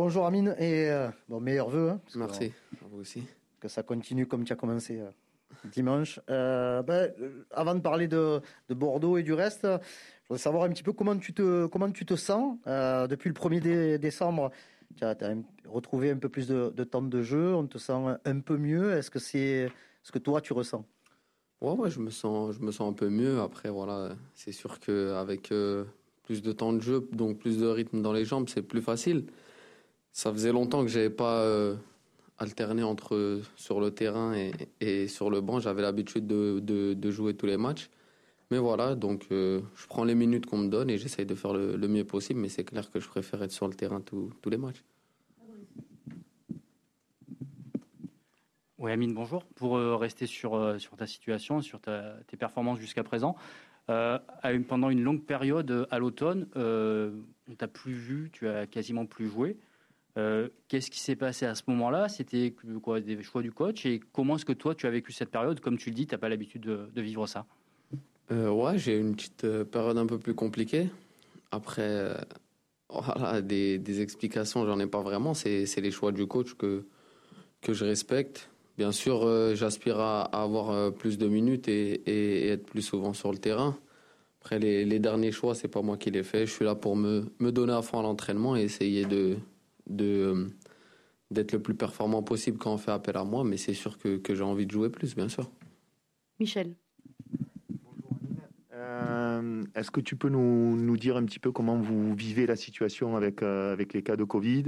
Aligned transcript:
Bonjour 0.00 0.26
Amine 0.26 0.54
et 0.60 0.88
bon, 1.28 1.40
meilleurs 1.40 1.70
voeux. 1.70 1.90
Hein, 1.90 2.00
Merci, 2.14 2.52
à 2.80 2.84
vous 2.88 3.00
aussi. 3.00 3.24
Que 3.58 3.66
ça 3.66 3.82
continue 3.82 4.26
comme 4.26 4.44
tu 4.44 4.52
as 4.52 4.56
commencé 4.56 5.00
dimanche. 5.64 6.20
Ben, 6.28 7.12
avant 7.50 7.74
de 7.74 7.80
parler 7.80 8.06
de, 8.06 8.40
de, 8.68 8.74
Bordeaux 8.74 9.16
et 9.16 9.24
du 9.24 9.32
reste, 9.32 9.64
je 9.64 10.28
voudrais 10.28 10.40
savoir 10.40 10.62
un 10.62 10.68
petit 10.68 10.84
peu 10.84 10.92
comment 10.92 11.18
tu 11.18 11.34
te, 11.34 11.66
comment 11.66 11.90
tu 11.90 12.06
te 12.06 12.14
sens 12.14 12.58
depuis 12.64 13.28
le 13.28 13.34
1er 13.34 13.98
décembre 13.98 14.52
tu 14.96 15.02
as, 15.02 15.16
retrouvé 15.66 16.12
un 16.12 16.18
peu 16.18 16.28
plus 16.28 16.46
de, 16.46 16.84
temps 16.84 17.02
de 17.02 17.22
jeu, 17.22 17.52
on 17.56 17.66
te 17.66 17.78
sent 17.78 18.00
un 18.24 18.38
peu 18.38 18.56
mieux. 18.56 18.92
Est-ce 18.92 19.10
que 19.10 19.18
c'est 19.18 19.68
ce 20.04 20.12
que 20.12 20.20
toi 20.20 20.40
tu 20.40 20.52
ressens? 20.52 20.86
Ouais, 21.60 21.72
ouais, 21.72 21.90
je 21.90 21.98
me 21.98 22.10
sens, 22.10 22.54
je 22.54 22.60
me 22.60 22.70
sens 22.70 22.88
un 22.88 22.94
peu 22.94 23.08
mieux. 23.08 23.40
Après, 23.40 23.68
voilà, 23.68 24.10
c'est 24.36 24.52
sûr 24.52 24.78
qu'avec 24.78 25.50
euh, 25.50 25.86
plus 26.22 26.40
de 26.40 26.52
temps 26.52 26.72
de 26.72 26.80
jeu, 26.80 27.08
donc 27.10 27.38
plus 27.38 27.58
de 27.58 27.66
rythme 27.66 28.00
dans 28.00 28.12
les 28.12 28.24
jambes, 28.24 28.48
c'est 28.48 28.62
plus 28.62 28.80
facile. 28.80 29.26
Ça 30.12 30.32
faisait 30.32 30.52
longtemps 30.52 30.82
que 30.82 30.88
j'avais 30.88 31.10
pas 31.10 31.42
euh, 31.42 31.76
alterné 32.38 32.82
entre 32.82 33.40
sur 33.56 33.80
le 33.80 33.90
terrain 33.90 34.34
et, 34.80 35.08
sur 35.08 35.30
le 35.30 35.40
banc. 35.40 35.60
J'avais 35.60 35.82
l'habitude 35.82 36.26
de, 36.26 37.10
jouer 37.10 37.34
tous 37.34 37.46
les 37.46 37.56
matchs. 37.56 37.90
Mais 38.50 38.58
voilà, 38.58 38.94
donc 38.94 39.26
euh, 39.30 39.60
je 39.74 39.86
prends 39.86 40.04
les 40.04 40.14
minutes 40.14 40.46
qu'on 40.46 40.56
me 40.56 40.68
donne 40.68 40.88
et 40.88 40.96
j'essaye 40.96 41.26
de 41.26 41.34
faire 41.34 41.52
le, 41.52 41.76
mieux 41.88 42.04
possible. 42.04 42.40
Mais 42.40 42.48
c'est 42.48 42.64
clair 42.64 42.90
que 42.90 43.00
je 43.00 43.08
préfère 43.08 43.42
être 43.42 43.52
sur 43.52 43.68
le 43.68 43.74
terrain 43.74 44.00
tous 44.00 44.32
les 44.50 44.56
matchs. 44.56 44.82
Oui, 48.78 48.92
Amine, 48.92 49.12
bonjour. 49.12 49.44
Pour 49.56 49.76
euh, 49.76 49.96
rester 49.96 50.26
sur, 50.26 50.54
euh, 50.54 50.78
sur 50.78 50.96
ta 50.96 51.06
situation, 51.06 51.60
sur 51.60 51.80
tes 51.80 52.36
performances 52.38 52.78
jusqu'à 52.78 53.02
présent, 53.02 53.36
pendant 53.86 54.90
une 54.90 55.02
longue 55.02 55.24
période 55.24 55.88
à 55.90 55.98
l'automne, 55.98 56.46
on 56.54 57.54
t'a 57.56 57.68
plus 57.68 57.94
vu, 57.94 58.30
tu 58.32 58.46
as 58.46 58.66
quasiment 58.66 59.06
plus 59.06 59.28
joué. 59.28 59.56
Qu'est-ce 60.68 60.90
qui 60.90 61.00
s'est 61.00 61.16
passé 61.16 61.46
à 61.46 61.54
ce 61.54 61.62
moment-là? 61.68 62.08
C'était 62.08 62.54
quoi 62.82 63.00
des 63.00 63.22
choix 63.22 63.42
du 63.42 63.52
coach? 63.52 63.86
Et 63.86 64.00
comment 64.12 64.36
est-ce 64.36 64.44
que 64.44 64.52
toi 64.52 64.74
tu 64.74 64.86
as 64.86 64.90
vécu 64.90 65.12
cette 65.12 65.30
période? 65.30 65.60
Comme 65.60 65.78
tu 65.78 65.90
le 65.90 65.94
dis, 65.94 66.06
tu 66.06 66.14
n'as 66.14 66.18
pas 66.18 66.28
l'habitude 66.28 66.62
de 66.62 67.00
vivre 67.00 67.26
ça. 67.26 67.46
Euh, 68.30 68.50
ouais, 68.50 68.78
j'ai 68.78 68.96
eu 68.96 69.00
une 69.00 69.14
petite 69.14 69.44
euh, 69.44 69.64
période 69.64 69.96
un 69.96 70.06
peu 70.06 70.18
plus 70.18 70.34
compliquée. 70.34 70.90
Après, 71.50 71.82
euh, 71.82 72.14
voilà, 72.90 73.40
des, 73.40 73.78
des 73.78 74.00
explications, 74.02 74.66
j'en 74.66 74.78
ai 74.80 74.86
pas 74.86 75.00
vraiment. 75.00 75.34
C'est 75.34 75.64
les 75.80 75.90
choix 75.90 76.12
du 76.12 76.26
coach 76.26 76.54
que, 76.54 76.84
que 77.62 77.72
je 77.72 77.84
respecte. 77.84 78.50
Bien 78.76 78.92
sûr, 78.92 79.26
j'aspire 79.56 79.98
à, 79.98 80.22
avoir 80.22 80.92
plus 80.92 81.18
de 81.18 81.26
minutes 81.26 81.66
et, 81.66 82.02
et, 82.06 82.48
être 82.48 82.64
plus 82.64 82.82
souvent 82.82 83.12
sur 83.12 83.32
le 83.32 83.38
terrain. 83.38 83.76
Après, 84.40 84.60
les, 84.60 84.84
les 84.84 85.00
derniers 85.00 85.32
choix, 85.32 85.56
c'est 85.56 85.66
pas 85.66 85.82
moi 85.82 85.96
qui 85.96 86.12
les 86.12 86.22
fais. 86.22 86.46
Je 86.46 86.52
suis 86.52 86.64
là 86.64 86.76
pour 86.76 86.94
me, 86.94 87.26
me 87.40 87.50
donner 87.50 87.72
à 87.72 87.82
fond 87.82 87.98
à 87.98 88.02
l'entraînement 88.02 88.56
et 88.56 88.62
essayer 88.62 89.04
de, 89.04 89.36
de, 89.88 90.48
d'être 91.30 91.52
le 91.52 91.60
plus 91.60 91.74
performant 91.74 92.22
possible 92.22 92.58
quand 92.58 92.72
on 92.72 92.78
fait 92.78 92.90
appel 92.90 93.16
à 93.16 93.24
moi. 93.24 93.44
Mais 93.44 93.56
c'est 93.56 93.74
sûr 93.74 93.98
que, 93.98 94.16
que 94.18 94.34
j'ai 94.34 94.42
envie 94.42 94.66
de 94.66 94.70
jouer 94.70 94.90
plus, 94.90 95.14
bien 95.14 95.28
sûr. 95.28 95.50
Michel. 96.38 96.74
Euh, 98.74 99.64
est-ce 99.74 99.90
que 99.90 100.00
tu 100.00 100.16
peux 100.16 100.28
nous, 100.28 100.76
nous, 100.76 100.96
dire 100.96 101.16
un 101.16 101.24
petit 101.24 101.40
peu 101.40 101.50
comment 101.50 101.76
vous 101.76 102.14
vivez 102.14 102.46
la 102.46 102.54
situation 102.54 103.16
avec, 103.16 103.42
euh, 103.42 103.72
avec 103.72 103.92
les 103.92 104.02
cas 104.02 104.16
de 104.16 104.24
Covid? 104.24 104.64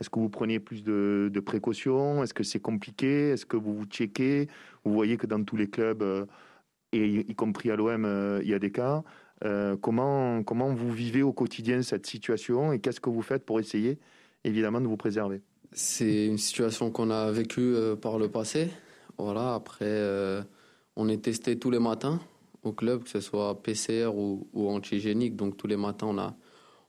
Est-ce 0.00 0.10
que 0.10 0.18
vous 0.18 0.28
prenez 0.28 0.60
plus 0.60 0.82
de, 0.84 1.30
de 1.32 1.40
précautions? 1.40 2.22
Est-ce 2.22 2.34
que 2.34 2.42
c'est 2.42 2.60
compliqué? 2.60 3.30
Est-ce 3.30 3.46
que 3.46 3.56
vous 3.56 3.74
vous 3.74 3.86
checkez? 3.86 4.48
Vous 4.84 4.92
voyez 4.92 5.16
que 5.16 5.26
dans 5.26 5.42
tous 5.42 5.56
les 5.56 5.68
clubs, 5.68 6.02
euh, 6.02 6.26
et 6.92 7.06
y 7.06 7.34
compris 7.34 7.70
à 7.70 7.76
l'OM, 7.76 8.04
il 8.42 8.48
y 8.48 8.54
a 8.54 8.58
des 8.60 8.70
cas. 8.70 9.02
comment, 9.80 10.44
comment 10.44 10.72
vous 10.72 10.92
vivez 10.92 11.22
au 11.22 11.32
quotidien 11.32 11.82
cette 11.82 12.06
situation 12.06 12.72
et 12.72 12.78
qu'est-ce 12.78 13.00
que 13.00 13.10
vous 13.10 13.22
faites 13.22 13.44
pour 13.44 13.58
essayer 13.58 13.98
évidemment 14.44 14.80
de 14.80 14.86
vous 14.86 14.96
préserver 14.96 15.42
C'est 15.72 16.26
une 16.26 16.38
situation 16.38 16.90
qu'on 16.90 17.10
a 17.10 17.30
vécue 17.30 17.74
par 18.00 18.18
le 18.18 18.28
passé. 18.28 18.70
Voilà, 19.18 19.54
après, 19.54 20.44
on 20.96 21.08
est 21.08 21.22
testé 21.22 21.58
tous 21.58 21.70
les 21.70 21.78
matins 21.78 22.20
au 22.64 22.72
club, 22.72 23.04
que 23.04 23.10
ce 23.10 23.20
soit 23.20 23.62
PCR 23.62 24.08
ou, 24.14 24.46
antigénique. 24.68 25.36
Donc 25.36 25.56
tous 25.56 25.66
les 25.66 25.76
matins, 25.76 26.06
on 26.08 26.18
a, 26.18 26.34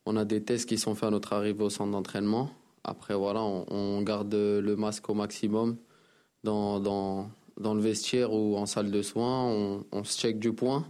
on 0.06 0.16
a 0.16 0.26
des 0.26 0.44
tests 0.44 0.68
qui 0.68 0.78
sont 0.78 0.96
faits 0.96 1.08
à 1.08 1.12
notre 1.12 1.34
arrivée 1.34 1.64
au 1.64 1.70
centre 1.70 1.92
d'entraînement. 1.92 2.50
Après, 2.84 3.16
voilà, 3.16 3.44
on, 3.44 4.02
garde 4.02 4.34
le 4.34 4.76
masque 4.76 5.10
au 5.10 5.14
maximum 5.14 5.78
dans, 6.44 6.80
dans, 6.80 7.30
dans, 7.60 7.74
le 7.74 7.82
vestiaire 7.82 8.32
ou 8.32 8.56
en 8.58 8.66
salle 8.66 8.92
de 8.92 9.02
soins. 9.02 9.46
On, 9.46 9.86
on 9.92 10.04
se 10.04 10.20
check 10.20 10.40
du 10.40 10.54
point. 10.54 10.86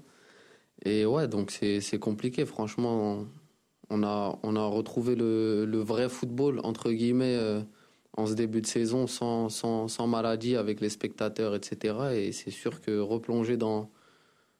Et 0.84 1.06
ouais, 1.06 1.28
donc 1.28 1.51
c'est 1.51 2.00
compliqué. 2.00 2.45
Franchement, 2.45 3.25
on 3.90 4.03
a, 4.03 4.38
on 4.44 4.56
a 4.56 4.66
retrouvé 4.66 5.16
le, 5.16 5.66
le 5.66 5.78
vrai 5.79 6.09
football, 6.09 6.59
entre 6.63 6.91
guillemets, 6.91 7.35
euh, 7.35 7.62
en 8.18 8.25
ce 8.25 8.34
début 8.34 8.62
de 8.62 8.68
saison, 8.68 9.07
sans, 9.07 9.50
sans, 9.50 9.88
sans 9.88 10.07
maladie, 10.07 10.56
avec 10.56 10.81
les 10.81 10.90
spectateurs, 10.90 11.56
etc. 11.56 11.96
Et 12.13 12.31
c'est 12.31 12.51
sûr 12.51 12.81
que 12.81 13.00
replonger 13.00 13.57
dans 13.57 13.90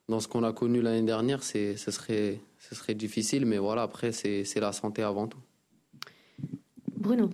dans 0.08 0.20
ce 0.20 0.28
qu'on 0.28 0.44
a 0.44 0.54
connu 0.54 0.82
l'année 0.82 1.06
dernière, 1.06 1.44
ce 1.44 1.76
serait, 1.76 2.40
ce 2.60 2.76
serait 2.76 2.94
difficile, 2.94 3.46
mais 3.46 3.58
voilà, 3.58 3.84
après, 3.84 4.12
c'est 4.12 4.60
la 4.60 4.72
santé 4.72 5.02
avant 5.02 5.28
tout. 5.28 5.40
Bruno. 6.96 7.30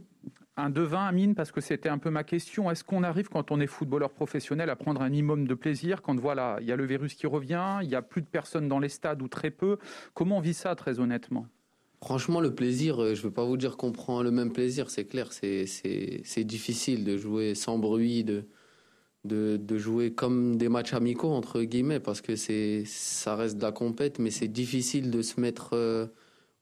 Un 0.57 0.69
devin, 0.69 1.05
Amine, 1.05 1.33
parce 1.33 1.51
que 1.51 1.61
c'était 1.61 1.89
un 1.89 1.97
peu 1.97 2.09
ma 2.09 2.23
question. 2.23 2.69
Est-ce 2.69 2.83
qu'on 2.83 3.03
arrive, 3.03 3.29
quand 3.29 3.51
on 3.51 3.59
est 3.61 3.67
footballeur 3.67 4.11
professionnel, 4.11 4.69
à 4.69 4.75
prendre 4.75 5.01
un 5.01 5.09
minimum 5.09 5.47
de 5.47 5.53
plaisir 5.53 6.01
quand 6.01 6.19
voilà, 6.19 6.57
il 6.59 6.67
y 6.67 6.71
a 6.71 6.75
le 6.75 6.85
virus 6.85 7.15
qui 7.15 7.25
revient, 7.25 7.79
il 7.81 7.87
n'y 7.87 7.95
a 7.95 8.01
plus 8.01 8.21
de 8.21 8.27
personnes 8.27 8.67
dans 8.67 8.79
les 8.79 8.89
stades 8.89 9.21
ou 9.21 9.27
très 9.27 9.49
peu? 9.49 9.77
Comment 10.13 10.37
on 10.37 10.41
vit 10.41 10.53
ça, 10.53 10.75
très 10.75 10.99
honnêtement? 10.99 11.47
Franchement, 12.03 12.41
le 12.41 12.55
plaisir, 12.55 12.99
euh, 12.99 13.13
je 13.13 13.19
ne 13.19 13.27
veux 13.27 13.31
pas 13.31 13.45
vous 13.45 13.57
dire 13.57 13.77
qu'on 13.77 13.91
prend 13.91 14.23
le 14.23 14.31
même 14.31 14.51
plaisir, 14.51 14.89
c'est 14.89 15.05
clair, 15.05 15.31
c'est 15.31 16.43
difficile 16.43 17.03
de 17.03 17.15
jouer 17.15 17.53
sans 17.53 17.77
bruit, 17.77 18.23
de, 19.23 19.77
jouer 19.77 20.11
comme 20.11 20.57
des 20.57 20.67
matchs 20.67 20.93
amicaux 20.93 21.29
entre 21.29 21.61
guillemets 21.61 21.99
parce 21.99 22.21
que 22.21 22.35
ça 22.35 23.35
reste 23.35 23.57
de 23.57 23.61
la 23.61 23.71
compète 23.71 24.17
mais 24.17 24.31
c'est 24.31 24.47
difficile 24.47 25.11
de 25.11 25.21
se 25.21 25.39
mettre 25.39 25.73
euh, 25.73 26.07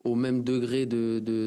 au 0.03 0.15
même 0.15 0.43
degré 0.43 0.85
de 0.85 1.39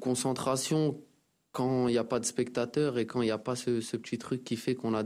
concentration 0.00 1.00
quand 1.50 1.88
il 1.88 1.92
n'y 1.92 1.98
a 1.98 2.04
pas 2.04 2.20
de 2.20 2.24
spectateurs 2.24 2.98
et 2.98 3.06
quand 3.06 3.22
il 3.22 3.24
n'y 3.24 3.32
a 3.32 3.38
pas 3.38 3.56
ce, 3.56 3.80
petit 3.96 4.18
truc 4.18 4.44
qui 4.44 4.54
fait 4.54 4.76
qu'on 4.76 4.94
a 4.94 5.02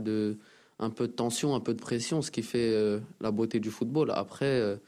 un 0.79 0.89
peu 0.91 1.07
de 1.07 1.13
tension 1.13 1.55
un 1.55 1.59
peu 1.59 1.73
de 1.73 1.81
pression 1.81 2.21
ce 2.21 2.29
qui 2.29 2.43
fait 2.43 2.71
euh, 2.71 2.99
la 3.19 3.31
beauté 3.31 3.59
du 3.59 3.71
football. 3.71 4.11
Après 4.11 4.79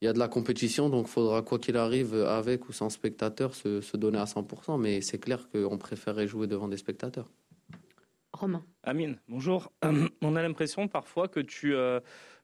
il 0.00 0.04
y 0.04 0.08
a 0.08 0.12
de 0.12 0.18
la 0.18 0.28
compétition, 0.28 0.88
donc 0.88 1.06
il 1.08 1.10
faudra, 1.10 1.42
quoi 1.42 1.58
qu'il 1.58 1.76
arrive, 1.76 2.14
avec 2.14 2.68
ou 2.68 2.72
sans 2.72 2.88
spectateurs, 2.88 3.54
se, 3.54 3.96
donner 3.96 4.18
à 4.18 4.24
100%. 4.24 4.80
Mais 4.80 5.00
c'est 5.00 5.18
clair 5.18 5.48
qu'on 5.50 5.76
préférerait 5.76 6.28
jouer 6.28 6.46
devant 6.46 6.68
des 6.68 6.76
spectateurs. 6.76 7.28
Romain. 8.32 8.64
Amine, 8.84 9.18
bonjour. 9.28 9.72
On 10.22 10.36
a 10.36 10.42
l'impression 10.42 10.86
parfois 10.86 11.26
que 11.26 11.40
tu, 11.40 11.74
euh, 11.74 11.98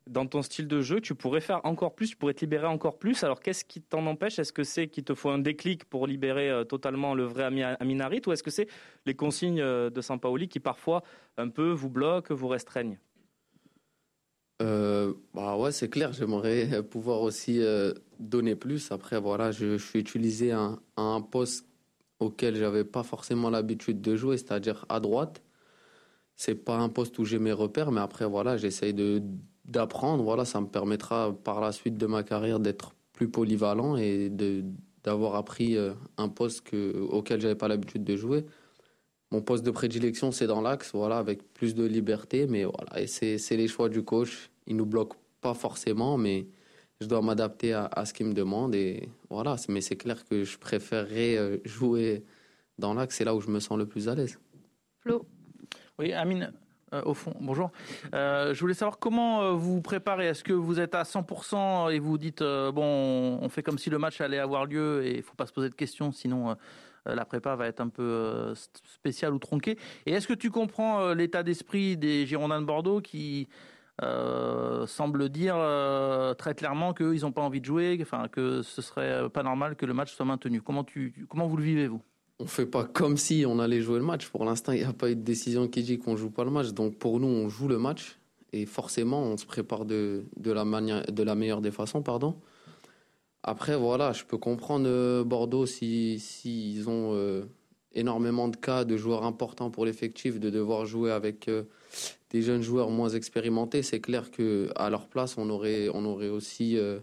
dans 0.08 0.26
ton 0.26 0.42
style 0.42 0.66
de 0.66 0.80
jeu, 0.80 1.00
tu 1.00 1.14
pourrais 1.14 1.40
faire 1.40 1.60
encore 1.64 1.94
plus, 1.94 2.10
tu 2.10 2.16
pourrais 2.16 2.34
te 2.34 2.40
libérer 2.40 2.66
encore 2.66 2.98
plus. 2.98 3.22
Alors 3.22 3.40
qu'est-ce 3.40 3.64
qui 3.64 3.80
t'en 3.80 4.04
empêche? 4.06 4.38
Est-ce 4.38 4.52
que 4.52 4.64
c'est 4.64 4.88
qu'il 4.88 5.04
te 5.04 5.14
faut 5.14 5.30
un 5.30 5.38
déclic 5.38 5.84
pour 5.84 6.06
libérer 6.06 6.50
euh, 6.50 6.64
totalement 6.64 7.14
le 7.14 7.24
vrai 7.24 7.44
Aminarit 7.78 8.22
ou 8.26 8.32
est-ce 8.32 8.42
que 8.42 8.50
c'est 8.50 8.68
les 9.06 9.14
consignes 9.14 9.60
euh, 9.60 9.90
de 9.90 10.00
Sampaoli 10.00 10.48
qui 10.48 10.58
parfois 10.58 11.02
un 11.36 11.48
peu 11.48 11.70
vous 11.70 11.90
bloquent, 11.90 12.34
vous 12.34 12.48
restreignent? 12.48 12.98
Euh, 14.62 15.12
bah 15.34 15.56
ouais, 15.56 15.72
c'est 15.72 15.88
clair. 15.88 16.12
J'aimerais 16.12 16.82
pouvoir 16.90 17.22
aussi 17.22 17.60
euh, 17.60 17.92
donner 18.18 18.56
plus. 18.56 18.92
Après, 18.92 19.20
voilà, 19.20 19.50
je, 19.50 19.78
suis 19.78 19.98
utilisé 20.00 20.52
à 20.52 20.78
un, 20.96 21.20
poste 21.20 21.66
auquel 22.20 22.56
j'avais 22.56 22.84
pas 22.84 23.02
forcément 23.02 23.50
l'habitude 23.50 24.00
de 24.00 24.16
jouer, 24.16 24.36
c'est-à-dire 24.36 24.86
à 24.88 25.00
droite. 25.00 25.42
C'est 26.36 26.54
pas 26.54 26.78
un 26.78 26.88
poste 26.88 27.18
où 27.18 27.24
j'ai 27.24 27.38
mes 27.38 27.52
repères, 27.52 27.92
mais 27.92 28.00
après, 28.00 28.26
voilà, 28.26 28.56
j'essaye 28.56 28.94
de 28.94 29.22
d'apprendre. 29.64 30.22
Voilà, 30.24 30.44
ça 30.44 30.60
me 30.60 30.66
permettra 30.66 31.32
par 31.32 31.60
la 31.60 31.72
suite 31.72 31.96
de 31.96 32.06
ma 32.06 32.22
carrière 32.22 32.60
d'être 32.60 32.94
plus 33.12 33.30
polyvalent 33.30 33.96
et 33.96 34.28
de 34.30 34.64
d'avoir 35.04 35.34
appris 35.36 35.76
euh, 35.76 35.92
un 36.16 36.28
poste 36.28 36.62
que, 36.62 36.98
auquel 36.98 37.40
j'avais 37.40 37.54
pas 37.54 37.68
l'habitude 37.68 38.04
de 38.04 38.16
jouer. 38.16 38.46
Mon 39.34 39.42
poste 39.42 39.66
de 39.66 39.72
prédilection, 39.72 40.30
c'est 40.30 40.46
dans 40.46 40.60
l'axe, 40.60 40.92
voilà, 40.94 41.18
avec 41.18 41.42
plus 41.54 41.74
de 41.74 41.84
liberté, 41.84 42.46
mais 42.46 42.62
voilà, 42.64 43.00
et 43.00 43.08
c'est 43.08 43.56
les 43.56 43.66
choix 43.66 43.88
du 43.88 44.04
coach. 44.04 44.48
Il 44.68 44.76
nous 44.76 44.86
bloque 44.86 45.14
pas 45.40 45.54
forcément, 45.54 46.16
mais 46.16 46.46
je 47.00 47.08
dois 47.08 47.20
m'adapter 47.20 47.72
à, 47.72 48.04
ce 48.04 48.14
qu'il 48.14 48.26
me 48.26 48.32
demande, 48.32 48.76
et 48.76 49.08
voilà. 49.30 49.56
Mais 49.68 49.80
c'est 49.80 49.96
clair 49.96 50.24
que 50.24 50.44
je 50.44 50.56
préférerais 50.56 51.36
euh, 51.36 51.56
jouer 51.64 52.22
dans 52.78 52.94
l'axe, 52.94 53.16
c'est 53.16 53.24
là 53.24 53.34
où 53.34 53.40
je 53.40 53.48
me 53.50 53.58
sens 53.58 53.76
le 53.76 53.86
plus 53.86 54.08
à 54.08 54.14
l'aise. 54.14 54.38
Flo. 55.00 55.26
Oui, 55.98 56.12
Amine, 56.12 56.52
euh, 56.92 57.02
au 57.04 57.14
fond. 57.14 57.34
Bonjour. 57.40 57.72
Euh, 58.14 58.54
je 58.54 58.60
voulais 58.60 58.74
savoir 58.74 59.00
comment 59.00 59.56
vous 59.56 59.74
vous 59.74 59.82
préparez. 59.82 60.28
Est-ce 60.28 60.44
que 60.44 60.52
vous 60.52 60.78
êtes 60.78 60.94
à 60.94 61.02
100% 61.02 61.92
et 61.92 61.98
vous 61.98 62.18
dites 62.18 62.38
bon, 62.40 63.40
on 63.42 63.48
fait 63.48 63.64
comme 63.64 63.78
si 63.78 63.90
le 63.90 63.98
match 63.98 64.20
allait 64.20 64.38
avoir 64.38 64.64
lieu 64.64 65.04
et 65.04 65.16
il 65.16 65.22
faut 65.24 65.34
pas 65.34 65.46
se 65.46 65.52
poser 65.52 65.70
de 65.70 65.74
questions, 65.74 66.12
sinon 66.12 66.50
euh, 66.50 66.54
la 67.06 67.24
prépa 67.24 67.54
va 67.56 67.66
être 67.66 67.80
un 67.80 67.88
peu 67.88 68.02
euh, 68.02 68.54
spéciale 68.54 69.34
ou 69.34 69.38
tronquée. 69.38 69.76
Et 70.06 70.12
est-ce 70.12 70.26
que 70.26 70.34
tu 70.34 70.50
comprends 70.50 71.00
euh, 71.00 71.14
l'état 71.14 71.42
d'esprit 71.42 71.96
des 71.96 72.26
Girondins 72.26 72.60
de 72.60 72.66
Bordeaux 72.66 73.00
qui 73.00 73.48
euh, 74.02 74.86
semble 74.86 75.28
dire 75.28 75.54
euh, 75.56 76.34
très 76.34 76.54
clairement 76.54 76.94
qu'ils 76.94 77.20
n'ont 77.20 77.32
pas 77.32 77.42
envie 77.42 77.60
de 77.60 77.66
jouer, 77.66 77.98
enfin 78.02 78.28
que 78.28 78.62
ce 78.62 78.82
serait 78.82 79.28
pas 79.30 79.42
normal 79.42 79.76
que 79.76 79.86
le 79.86 79.94
match 79.94 80.14
soit 80.14 80.24
maintenu? 80.24 80.60
Comment, 80.60 80.84
tu, 80.84 81.26
comment 81.28 81.46
vous 81.46 81.56
le 81.56 81.64
vivez, 81.64 81.86
vous? 81.86 82.00
On 82.40 82.46
fait 82.46 82.66
pas 82.66 82.84
comme 82.84 83.16
si 83.16 83.44
on 83.46 83.60
allait 83.60 83.80
jouer 83.80 83.98
le 83.98 84.04
match. 84.04 84.28
Pour 84.28 84.44
l'instant, 84.44 84.72
il 84.72 84.78
n'y 84.80 84.84
a 84.84 84.92
pas 84.92 85.10
eu 85.10 85.14
de 85.14 85.22
décision 85.22 85.68
qui 85.68 85.82
dit 85.82 85.98
qu'on 85.98 86.16
joue 86.16 86.30
pas 86.30 86.44
le 86.44 86.50
match. 86.50 86.70
Donc 86.70 86.98
pour 86.98 87.20
nous, 87.20 87.28
on 87.28 87.48
joue 87.48 87.68
le 87.68 87.78
match 87.78 88.18
et 88.52 88.66
forcément, 88.66 89.22
on 89.22 89.36
se 89.36 89.46
prépare 89.46 89.84
de, 89.84 90.24
de, 90.36 90.50
la, 90.50 90.64
manière, 90.64 91.04
de 91.04 91.22
la 91.22 91.34
meilleure 91.36 91.60
des 91.60 91.70
façons. 91.70 92.02
Pardon. 92.02 92.36
Après, 93.44 93.76
voilà, 93.76 94.12
je 94.12 94.24
peux 94.24 94.38
comprendre 94.38 94.86
euh, 94.88 95.22
Bordeaux 95.22 95.66
s'ils 95.66 96.20
si, 96.20 96.82
ont 96.86 97.44
énormément 97.94 98.48
de 98.48 98.56
cas 98.56 98.84
de 98.84 98.96
joueurs 98.96 99.24
importants 99.24 99.70
pour 99.70 99.86
l'effectif, 99.86 100.40
de 100.40 100.50
devoir 100.50 100.84
jouer 100.84 101.12
avec 101.12 101.48
des 102.34 102.42
jeunes 102.42 102.62
joueurs 102.62 102.90
moins 102.90 103.10
expérimentés, 103.10 103.84
c'est 103.84 104.00
clair 104.00 104.32
que 104.32 104.68
à 104.74 104.90
leur 104.90 105.06
place, 105.06 105.38
on 105.38 105.48
aurait, 105.50 105.88
on 105.94 106.04
aurait 106.04 106.30
aussi, 106.30 106.76
euh, 106.76 106.98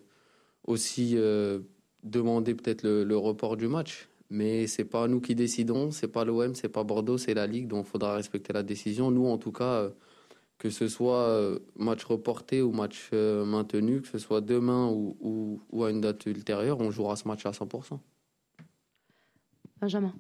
aussi 0.66 1.14
euh, 1.16 1.60
demandé 2.04 2.54
peut-être 2.54 2.84
le, 2.84 3.18
report 3.18 3.56
du 3.56 3.70
match. 3.70 4.10
Mais 4.30 4.68
c'est 4.68 4.84
pas 4.84 5.08
nous 5.08 5.22
qui 5.22 5.34
décidons, 5.34 5.92
c'est 5.92 6.10
pas 6.10 6.26
l'OM, 6.26 6.54
c'est 6.54 6.68
pas 6.68 6.84
Bordeaux, 6.84 7.18
c'est 7.18 7.34
la 7.34 7.48
Ligue, 7.48 7.68
donc 7.68 7.86
il 7.88 7.92
faudra 7.92 8.16
respecter 8.16 8.52
la 8.52 8.62
décision. 8.62 9.10
Nous, 9.10 9.26
en 9.26 9.38
tout 9.38 9.54
cas, 9.54 9.64
euh, 9.64 9.90
que 10.62 10.70
ce 10.70 10.88
soit 10.88 11.58
match 11.76 12.04
reporté 12.06 12.62
ou 12.62 12.72
match 12.72 13.12
maintenu, 13.12 14.02
que 14.02 14.08
ce 14.08 14.20
soit 14.20 14.42
demain 14.42 14.86
ou, 14.88 15.18
ou, 15.20 15.62
ou, 15.72 15.84
à 15.84 15.90
une 15.90 16.02
date 16.02 16.28
ultérieure, 16.28 16.80
on 16.80 16.92
jouera 16.92 17.16
ce 17.16 17.28
match 17.28 17.46
à 17.48 17.52
100%. 17.52 18.00
Benjamin. 19.82 20.14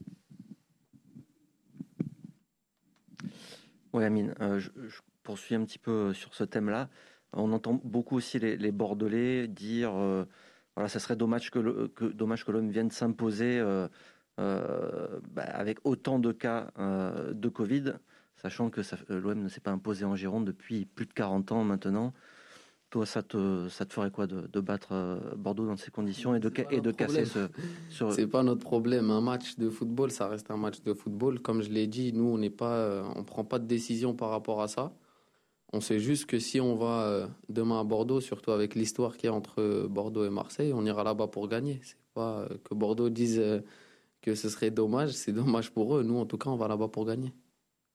Oui, 3.93 4.03
Amine, 4.03 4.33
euh, 4.41 4.59
je, 4.59 4.69
poursuis 5.21 5.53
un 5.53 5.63
petit 5.65 5.77
peu 5.77 5.91
euh, 5.91 6.13
sur 6.13 6.33
ce 6.33 6.43
thème-là. 6.43 6.89
On 7.33 7.51
entend 7.53 7.79
beaucoup 7.83 8.15
aussi 8.15 8.39
les, 8.39 8.71
Bordelais 8.71 9.47
dire 9.47 9.93
euh, 9.93 10.25
voilà, 10.75 10.89
ça 10.89 10.99
serait 10.99 11.15
dommage 11.15 11.51
que, 11.51 11.59
l'homme 11.59 12.71
vienne 12.71 12.89
s'imposer 12.91 13.61
bah, 14.37 15.43
avec 15.43 15.79
autant 15.85 16.19
de 16.19 16.31
cas 16.33 16.71
de 16.77 17.47
Covid, 17.47 17.93
sachant 18.41 18.69
que 18.69 18.81
l'OM 19.09 19.39
ne 19.39 19.49
s'est 19.49 19.59
pas 19.59 19.71
imposé 19.71 20.03
en 20.03 20.15
Gironde 20.15 20.45
depuis 20.45 20.85
plus 20.85 21.05
de 21.05 21.13
40 21.13 21.51
ans 21.51 21.63
maintenant. 21.63 22.13
Toi, 22.89 23.05
ça 23.05 23.23
te, 23.23 23.69
ça 23.69 23.85
te 23.85 23.93
ferait 23.93 24.11
quoi 24.11 24.27
de, 24.27 24.59
battre 24.59 24.89
euh, 24.91 25.35
Bordeaux 25.37 25.65
dans 25.65 25.77
ces 25.77 25.91
conditions 25.91 26.35
et 26.35 26.39
de, 26.39 26.51
et 26.71 26.81
de 26.81 26.91
casser 26.91 27.23
ce. 27.25 27.47
C'est 28.09 28.27
pas 28.27 28.43
notre 28.43 28.59
problème. 28.59 29.11
Un 29.11 29.21
match 29.21 29.57
de 29.57 29.69
football, 29.69 30.11
ça 30.11 30.27
reste 30.27 30.51
un 30.51 30.57
match 30.57 30.81
de 30.81 30.93
football. 30.93 31.39
Comme 31.39 31.61
je 31.61 31.69
l'ai 31.69 31.87
dit, 31.87 32.11
nous, 32.11 32.25
on 32.25 32.37
n'est 32.37 32.49
pas, 32.49 32.73
euh, 32.73 33.03
on 33.15 33.23
prend 33.23 33.45
pas 33.45 33.59
de 33.59 33.65
décision 33.65 34.13
par 34.13 34.29
rapport 34.29 34.61
à 34.61 34.67
ça. 34.67 34.91
On 35.71 35.79
sait 35.79 35.99
juste 35.99 36.25
que 36.25 36.37
si 36.37 36.59
on 36.59 36.75
va 36.75 37.03
euh, 37.03 37.27
demain 37.47 37.79
à 37.79 37.83
Bordeaux, 37.85 38.19
surtout 38.19 38.51
avec 38.51 38.75
l'histoire 38.75 39.15
qu'il 39.15 39.29
y 39.29 39.29
a 39.29 39.33
entre 39.33 39.87
Bordeaux 39.87 40.25
et 40.25 40.29
Marseille, 40.29 40.73
on 40.73 40.85
ira 40.85 41.05
là-bas 41.05 41.27
pour 41.27 41.47
gagner. 41.47 41.79
C'est 41.83 41.95
pas 42.13 42.45
que 42.65 42.73
Bordeaux 42.73 43.09
dise 43.09 43.41
que 44.21 44.35
ce 44.35 44.49
serait 44.49 44.71
dommage. 44.71 45.11
C'est 45.11 45.31
dommage 45.31 45.71
pour 45.71 45.95
eux. 45.95 46.03
Nous, 46.03 46.17
en 46.17 46.25
tout 46.25 46.37
cas, 46.37 46.49
on 46.49 46.57
va 46.57 46.67
là-bas 46.67 46.89
pour 46.89 47.05
gagner. 47.05 47.33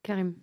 Karim 0.07 0.35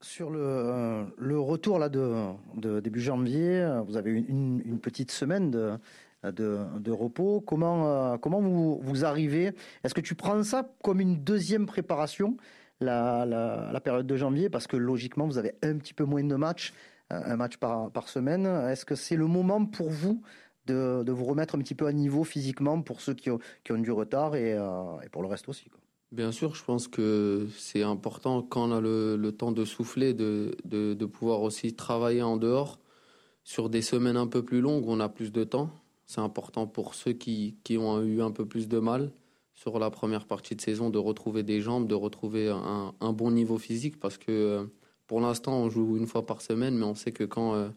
sur 0.00 0.30
le, 0.30 1.06
le, 1.18 1.40
retour 1.40 1.80
là 1.80 1.88
de, 1.88 2.78
début 2.78 3.00
janvier, 3.00 3.68
vous 3.84 3.96
avez 3.96 4.12
une, 4.12 4.62
une 4.64 4.78
petite 4.78 5.10
semaine 5.10 5.50
de, 5.50 6.90
repos. 6.90 7.40
Comment, 7.40 7.88
euh, 7.88 8.16
comment 8.18 8.40
vous, 8.40 8.78
vous 8.80 9.04
arrivez? 9.04 9.52
Est-ce 9.82 9.94
que 9.94 10.00
tu 10.00 10.14
prends 10.14 10.40
ça 10.44 10.70
comme 10.84 11.00
une 11.00 11.16
deuxième 11.16 11.66
préparation, 11.66 12.36
la, 12.80 13.80
période 13.82 14.06
de 14.06 14.16
janvier? 14.16 14.48
Parce 14.48 14.68
que 14.68 14.76
logiquement, 14.76 15.26
vous 15.26 15.38
avez 15.38 15.54
un 15.62 15.76
petit 15.78 15.94
peu 15.94 16.04
moins 16.04 16.22
de 16.22 16.36
matchs, 16.36 16.74
euh, 17.12 17.20
un 17.24 17.36
match 17.36 17.56
par, 17.56 18.08
semaine. 18.08 18.46
Est-ce 18.46 18.84
que 18.84 18.94
c'est 18.94 19.16
le 19.16 19.26
moment 19.26 19.66
pour 19.66 19.90
vous 19.90 20.22
de, 20.66 21.10
vous 21.10 21.24
remettre 21.24 21.56
un 21.56 21.58
petit 21.58 21.74
peu 21.74 21.88
à 21.88 21.92
niveau 21.92 22.22
physiquement 22.22 22.80
pour 22.82 23.00
ceux 23.00 23.14
qui 23.14 23.30
ont, 23.30 23.40
du 23.78 23.90
retard 23.90 24.36
et, 24.36 24.52
euh, 24.52 24.96
pour 25.10 25.22
le 25.22 25.28
reste 25.28 25.48
aussi 25.48 25.68
Bien 26.14 26.30
sûr, 26.30 26.54
je 26.54 26.62
pense 26.62 26.86
que 26.86 27.48
c'est 27.58 27.82
important 27.82 28.40
quand 28.40 28.68
on 28.68 28.72
a 28.72 28.80
le, 28.80 29.32
temps 29.32 29.50
de 29.50 29.64
souffler, 29.64 30.14
de, 30.14 31.04
pouvoir 31.06 31.42
aussi 31.42 31.74
travailler 31.74 32.22
en 32.22 32.36
dehors 32.36 32.78
sur 33.42 33.68
des 33.68 33.82
semaines 33.82 34.16
un 34.16 34.28
peu 34.28 34.44
plus 34.44 34.60
longues 34.60 34.86
où 34.86 34.92
on 34.92 35.00
a 35.00 35.08
plus 35.08 35.32
de 35.32 35.42
temps. 35.42 35.70
C'est 36.06 36.20
important 36.20 36.68
pour 36.68 36.94
ceux 36.94 37.14
qui, 37.14 37.56
ont 37.76 38.00
eu 38.00 38.22
un 38.22 38.30
peu 38.30 38.46
plus 38.46 38.68
de 38.68 38.78
mal 38.78 39.10
sur 39.54 39.80
la 39.80 39.90
première 39.90 40.26
partie 40.26 40.54
de 40.54 40.60
saison 40.60 40.88
de 40.88 40.98
retrouver 40.98 41.42
des 41.42 41.60
jambes, 41.60 41.88
de 41.88 41.96
retrouver 41.96 42.48
un, 42.48 42.94
un 43.00 43.12
bon 43.12 43.32
niveau 43.32 43.58
physique 43.58 43.98
parce 43.98 44.16
que 44.16 44.30
euh, 44.30 44.64
pour 45.08 45.20
l'instant 45.20 45.54
on 45.62 45.68
joue 45.68 45.96
une 45.96 46.06
fois 46.06 46.26
par 46.26 46.42
semaine, 46.42 46.76
mais 46.76 46.84
on 46.84 46.94
sait 46.94 47.10
que 47.10 47.24
quand 47.24 47.56
euh, 47.56 47.70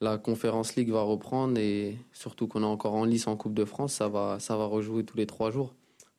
la 0.00 0.16
Conférence 0.16 0.74
League 0.74 0.90
va 0.90 1.02
reprendre 1.02 1.58
et 1.58 1.98
surtout 2.14 2.48
qu'on 2.48 2.62
est 2.62 2.66
encore 2.66 2.94
en 2.94 3.04
lice 3.04 3.26
en 3.26 3.36
Coupe 3.36 3.54
de 3.54 3.66
France, 3.66 3.92
ça 3.92 4.08
va, 4.08 4.40
ça 4.40 4.56
va 4.56 4.64
rejouer 4.64 5.04
tous 5.04 5.18
les 5.18 5.26
trois 5.26 5.50
jours. 5.50 5.74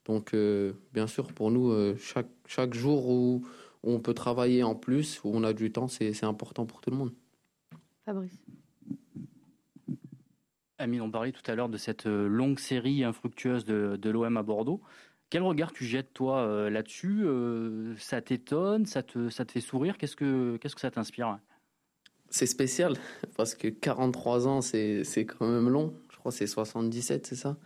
Donc, 0.09 0.33
euh, 0.33 0.73
bien 0.91 1.05
sûr, 1.05 1.27
pour 1.27 1.51
nous, 1.51 1.69
euh, 1.69 1.95
chaque, 1.99 2.31
chaque 2.47 2.73
jour 2.73 3.07
où, 3.07 3.45
on 3.83 3.99
peut 3.99 4.15
travailler 4.15 4.63
en 4.63 4.73
plus, 4.73 5.21
où 5.23 5.29
on 5.31 5.43
a 5.43 5.53
du 5.53 5.71
temps, 5.71 5.87
c'est 5.87 6.23
important 6.23 6.65
pour 6.65 6.81
tout 6.81 6.89
le 6.89 6.97
monde. 6.97 7.13
Fabrice. 8.05 8.39
Amine, 10.79 11.01
on 11.01 11.11
parlait 11.11 11.31
tout 11.31 11.43
à 11.45 11.53
l'heure 11.53 11.69
de 11.69 11.77
cette 11.77 12.07
euh, 12.07 12.27
longue 12.27 12.57
série 12.57 13.03
infructueuse 13.03 13.65
de, 13.65 13.99
de 14.01 14.09
l'OM 14.09 14.35
à 14.35 14.41
Bordeaux. 14.41 14.81
Quel 15.29 15.43
regard 15.43 15.71
tu 15.71 15.85
jettes, 15.85 16.11
toi, 16.11 16.71
là-dessus? 16.71 17.27
Ça 17.99 18.19
t'étonne? 18.19 18.87
Ça 18.87 19.03
te, 19.03 19.29
ça 19.29 19.45
te 19.45 19.51
fait 19.51 19.61
sourire? 19.61 19.99
Qu'est-ce 19.99 20.15
que 20.15 20.57
Qu'est-ce 20.57 20.73
que 20.73 20.81
ça 20.81 20.89
t'inspire? 20.89 21.37
C'est 22.31 22.47
spécial, 22.47 22.95
parce 23.37 23.53
que 23.53 23.67
43 23.67 24.47
ans, 24.47 24.61
c'est 24.61 25.03
quand 25.27 25.47
même 25.47 25.69
long. 25.69 25.93
Je 26.09 26.17
crois 26.17 26.31
que 26.31 26.37
c'est 26.39 26.47
77, 26.47 27.27
c'est 27.27 27.35
ça? 27.35 27.57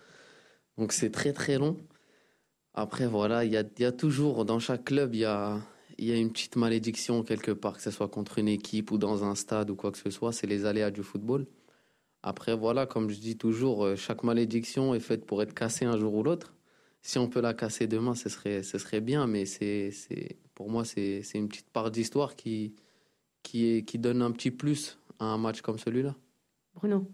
Donc 0.77 0.91
c'est 0.91 1.09
très 1.09 1.31
très 1.31 1.57
long. 1.57 1.77
Après, 2.73 3.05
voilà, 3.05 3.45
il 3.45 3.51
y 3.51 3.57
a, 3.57 3.63
y 3.79 3.85
a, 3.85 3.91
toujours, 3.91 4.45
dans 4.45 4.59
chaque 4.59 4.85
club, 4.85 5.13
il 5.13 5.21
y 5.21 5.25
a, 5.25 5.59
y 5.99 6.11
a 6.11 6.17
une 6.17 6.31
petite 6.31 6.55
malédiction 6.55 7.23
quelque 7.23 7.51
part, 7.51 7.77
que 7.77 7.81
ce 7.83 7.91
soit 7.91 8.07
contre 8.07 8.39
une 8.39 8.47
équipe 8.47 8.91
ou 8.91 8.97
dans 8.97 9.23
un 9.23 9.35
stade 9.35 9.69
ou 9.69 9.75
quoi 9.75 9.91
que 9.91 9.97
ce 9.97 10.09
soit. 10.09 10.31
C'est 10.33 10.47
les 10.47 10.65
aléas 10.65 10.91
du 10.91 11.03
football. 11.03 11.45
Après, 12.23 12.55
voilà, 12.55 12.85
comme 12.85 13.09
je 13.09 13.19
dis 13.19 13.37
toujours, 13.37 13.85
euh, 13.85 13.95
chaque 13.95 14.23
malédiction 14.23 14.95
est 14.95 14.99
faite 14.99 15.25
pour 15.25 15.41
être 15.43 15.53
cassée 15.53 15.85
un 15.85 15.97
jour 15.97 16.13
ou 16.15 16.23
l'autre. 16.23 16.53
Si 17.01 17.19
on 17.19 17.27
peut 17.27 17.41
la 17.41 17.53
casser 17.53 17.85
demain, 17.85 18.15
ce 18.15 18.29
serait, 18.29 18.63
ce 18.63 18.77
serait 18.77 19.01
bien, 19.01 19.27
mais 19.27 19.45
c'est, 19.45 19.91
c'est, 19.91 20.37
pour 20.55 20.69
moi, 20.69 20.85
c'est, 20.85 21.21
c'est 21.21 21.37
une 21.37 21.49
petite 21.49 21.69
part 21.69 21.91
d'histoire 21.91 22.35
qui, 22.37 22.75
qui, 23.43 23.83
qui 23.83 23.99
donne 23.99 24.21
un 24.21 24.31
petit 24.31 24.51
plus 24.51 24.97
à 25.19 25.25
un 25.25 25.37
match 25.37 25.61
comme 25.61 25.77
celui-là. 25.77 26.15
Bruno 26.75 27.07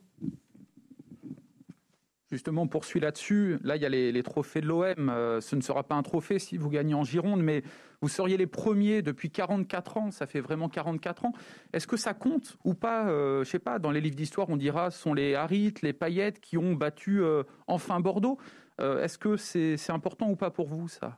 Justement, 2.31 2.61
on 2.63 2.67
poursuit 2.67 2.99
là-dessus. 2.99 3.57
Là, 3.63 3.75
il 3.75 3.81
y 3.81 3.85
a 3.85 3.89
les, 3.89 4.23
trophées 4.23 4.61
de 4.61 4.67
l'OM. 4.67 5.09
Euh, 5.09 5.41
ce 5.41 5.55
ne 5.55 5.61
sera 5.61 5.83
pas 5.83 5.95
un 5.95 6.03
trophée 6.03 6.37
si 6.37 6.57
vous 6.57 6.69
gagnez 6.69 6.93
en 6.93 7.03
Gironde, 7.03 7.41
mais 7.41 7.63
vous 8.01 8.09
seriez 8.09 8.37
les 8.37 8.45
premiers 8.45 9.01
depuis 9.01 9.31
44 9.31 9.97
ans. 9.97 10.11
Ça 10.11 10.27
fait 10.27 10.39
vraiment 10.39 10.69
44 10.69 11.25
ans. 11.25 11.33
Est-ce 11.73 11.87
que 11.87 11.97
ça 11.97 12.13
compte 12.13 12.57
ou 12.63 12.75
pas? 12.75 13.09
Euh, 13.09 13.43
Je 13.43 13.49
sais 13.49 13.57
pas. 13.57 13.79
Dans 13.79 13.89
les 13.89 13.99
livres 13.99 14.15
d'histoire, 14.15 14.49
on 14.49 14.57
dira 14.57 14.91
ce 14.91 15.01
sont 15.01 15.15
les 15.15 15.33
Harit, 15.33 15.73
les 15.81 15.93
Paillettes 15.93 16.39
qui 16.39 16.57
ont 16.57 16.73
battu 16.73 17.23
euh, 17.23 17.43
enfin 17.67 17.99
Bordeaux. 17.99 18.37
Est-ce 18.79 19.17
que 19.17 19.35
c'est 19.35 19.89
important 19.89 20.29
ou 20.29 20.37
pas 20.37 20.51
pour 20.51 20.69
vous 20.69 20.87
ça? 20.87 21.17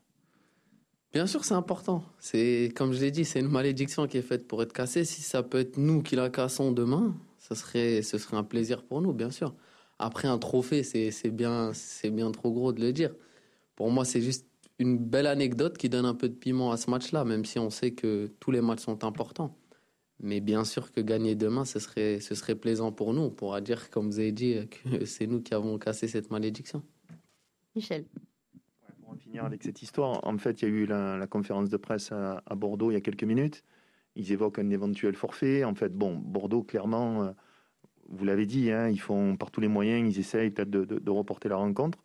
Bien 1.14 1.28
sûr, 1.28 1.46
c'est 1.46 1.54
important. 1.54 2.04
C'est 2.18 2.74
comme 2.76 2.92
je 2.92 3.02
l'ai 3.02 3.12
dit, 3.12 3.24
c'est 3.24 3.40
une 3.40 3.50
malédiction 3.52 4.08
qui 4.08 4.18
est 4.18 4.24
faite 4.24 4.48
pour 4.48 4.64
être 4.64 4.74
cassée. 4.74 5.06
Si 5.06 5.22
ça 5.22 5.44
peut 5.44 5.60
être 5.60 5.78
nous 5.78 6.02
qui 6.02 6.16
la 6.16 6.32
cassons 6.32 6.72
demain, 6.72 7.16
ce 7.38 7.54
serait, 7.54 8.02
ce 8.02 8.18
serait 8.18 8.38
un 8.38 8.44
plaisir 8.44 8.82
pour 8.82 9.02
nous, 9.02 9.14
bien 9.14 9.30
sûr. 9.30 9.54
Après, 10.02 10.28
un 10.28 10.40
trophée, 10.40 10.84
c'est 10.84 11.30
bien, 11.30 11.72
bien 12.12 12.32
trop 12.32 12.52
gros 12.52 12.74
de 12.74 12.82
le 12.82 12.92
dire. 12.92 13.14
Pour 13.76 13.92
moi, 13.92 14.04
c'est 14.04 14.22
juste 14.22 14.48
une 14.80 14.98
belle 14.98 15.28
anecdote 15.28 15.78
qui 15.78 15.90
donne 15.90 16.06
un 16.06 16.16
peu 16.16 16.28
de 16.28 16.34
piment 16.34 16.72
à 16.72 16.78
ce 16.78 16.90
match-là, 16.90 17.24
même 17.24 17.46
si 17.46 17.60
on 17.60 17.70
sait 17.70 17.92
que 17.92 18.32
tous 18.40 18.50
les 18.50 18.62
matchs 18.62 18.82
sont 18.82 19.04
importants. 19.04 19.56
Mais 20.20 20.40
bien 20.40 20.64
sûr 20.64 20.92
que 20.92 21.02
gagner 21.02 21.36
demain, 21.36 21.66
ce 21.66 21.80
serait, 21.80 22.20
ce 22.20 22.34
serait 22.34 22.56
plaisant 22.56 22.92
pour 22.92 23.14
nous. 23.14 23.22
On 23.22 23.30
pourra 23.30 23.62
dire, 23.62 23.92
comme 23.92 24.08
vous 24.08 24.20
avez 24.20 24.32
dit, 24.32 24.56
que 24.84 25.06
c'est 25.06 25.28
nous 25.28 25.42
qui 25.42 25.54
avons 25.54 25.78
cassé 25.78 26.08
cette 26.08 26.32
malédiction. 26.32 26.84
Michel. 27.76 28.06
Pour 29.02 29.12
en 29.12 29.16
finir 29.16 29.46
avec 29.46 29.64
cette 29.64 29.84
histoire, 29.84 30.26
en 30.26 30.38
fait, 30.40 30.62
il 30.62 30.68
y 30.68 30.72
a 30.72 30.74
eu 30.74 30.86
la, 30.88 31.28
conférence 31.28 31.70
de 31.70 31.78
presse 31.78 32.12
à, 32.12 32.42
Bordeaux 32.56 32.90
il 32.90 32.96
y 32.96 32.98
a 32.98 33.02
quelques 33.02 33.24
minutes. 33.24 33.64
Ils 34.16 34.32
évoquent 34.32 34.60
un 34.60 34.70
éventuel 34.72 35.16
forfait. 35.16 35.64
En 35.64 35.76
fait, 35.76 35.96
bon, 35.96 36.16
Bordeaux, 36.16 36.64
clairement, 36.64 37.24
euh, 37.24 37.32
vous 38.12 38.26
l'avez 38.26 38.46
dit, 38.46 38.72
hein, 38.72 38.90
ils 38.90 39.00
font 39.00 39.36
par 39.38 39.52
tous 39.52 39.62
les 39.62 39.68
moyens, 39.68 40.16
ils 40.16 40.20
essayent 40.20 40.52
peut-être 40.52 40.70
de, 40.70 41.10
reporter 41.10 41.50
la 41.50 41.56
rencontre. 41.56 41.98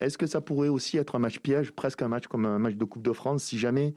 Est-ce 0.00 0.18
que 0.18 0.26
ça 0.26 0.40
pourrait 0.40 0.68
aussi 0.68 0.98
être 0.98 1.14
un 1.14 1.18
match 1.18 1.38
piège, 1.38 1.72
presque 1.72 2.02
un 2.02 2.08
match 2.08 2.26
comme 2.26 2.44
un 2.44 2.58
match 2.58 2.74
de 2.74 2.84
Coupe 2.84 3.02
de 3.02 3.12
France, 3.12 3.44
si 3.44 3.58
jamais 3.58 3.94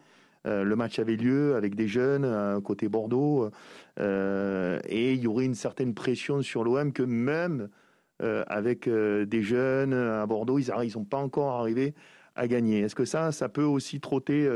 euh, 0.47 0.63
le 0.63 0.75
match 0.75 0.99
avait 0.99 1.17
lieu 1.17 1.55
avec 1.55 1.75
des 1.75 1.87
jeunes 1.87 2.23
à 2.23 2.59
côté 2.63 2.87
Bordeaux, 2.87 3.49
euh, 3.99 4.79
et 4.87 5.13
il 5.13 5.19
y 5.19 5.27
aurait 5.27 5.45
une 5.45 5.55
certaine 5.55 5.93
pression 5.93 6.41
sur 6.41 6.63
l'OM 6.63 6.93
que 6.93 7.03
même 7.03 7.69
euh, 8.21 8.43
avec 8.47 8.87
des 8.87 9.41
jeunes 9.41 9.93
à 9.93 10.25
Bordeaux, 10.25 10.59
ils 10.59 10.71
ne 10.71 10.89
sont 10.89 11.05
pas 11.05 11.17
encore 11.17 11.59
arrivés 11.59 11.93
à 12.35 12.47
gagner. 12.47 12.81
Est-ce 12.81 12.95
que 12.95 13.05
ça, 13.05 13.31
ça 13.31 13.49
peut 13.49 13.63
aussi 13.63 13.99
trotter 13.99 14.47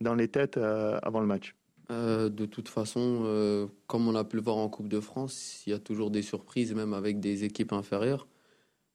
dans 0.00 0.14
les 0.14 0.28
têtes 0.28 0.56
avant 0.56 1.20
le 1.20 1.26
match? 1.26 1.55
Euh, 1.90 2.28
de 2.28 2.46
toute 2.46 2.68
façon, 2.68 3.22
euh, 3.24 3.66
comme 3.86 4.08
on 4.08 4.14
a 4.14 4.24
pu 4.24 4.36
le 4.36 4.42
voir 4.42 4.56
en 4.56 4.68
Coupe 4.68 4.88
de 4.88 5.00
France, 5.00 5.62
il 5.66 5.70
y 5.70 5.72
a 5.72 5.78
toujours 5.78 6.10
des 6.10 6.22
surprises, 6.22 6.74
même 6.74 6.92
avec 6.92 7.20
des 7.20 7.44
équipes 7.44 7.72
inférieures. 7.72 8.26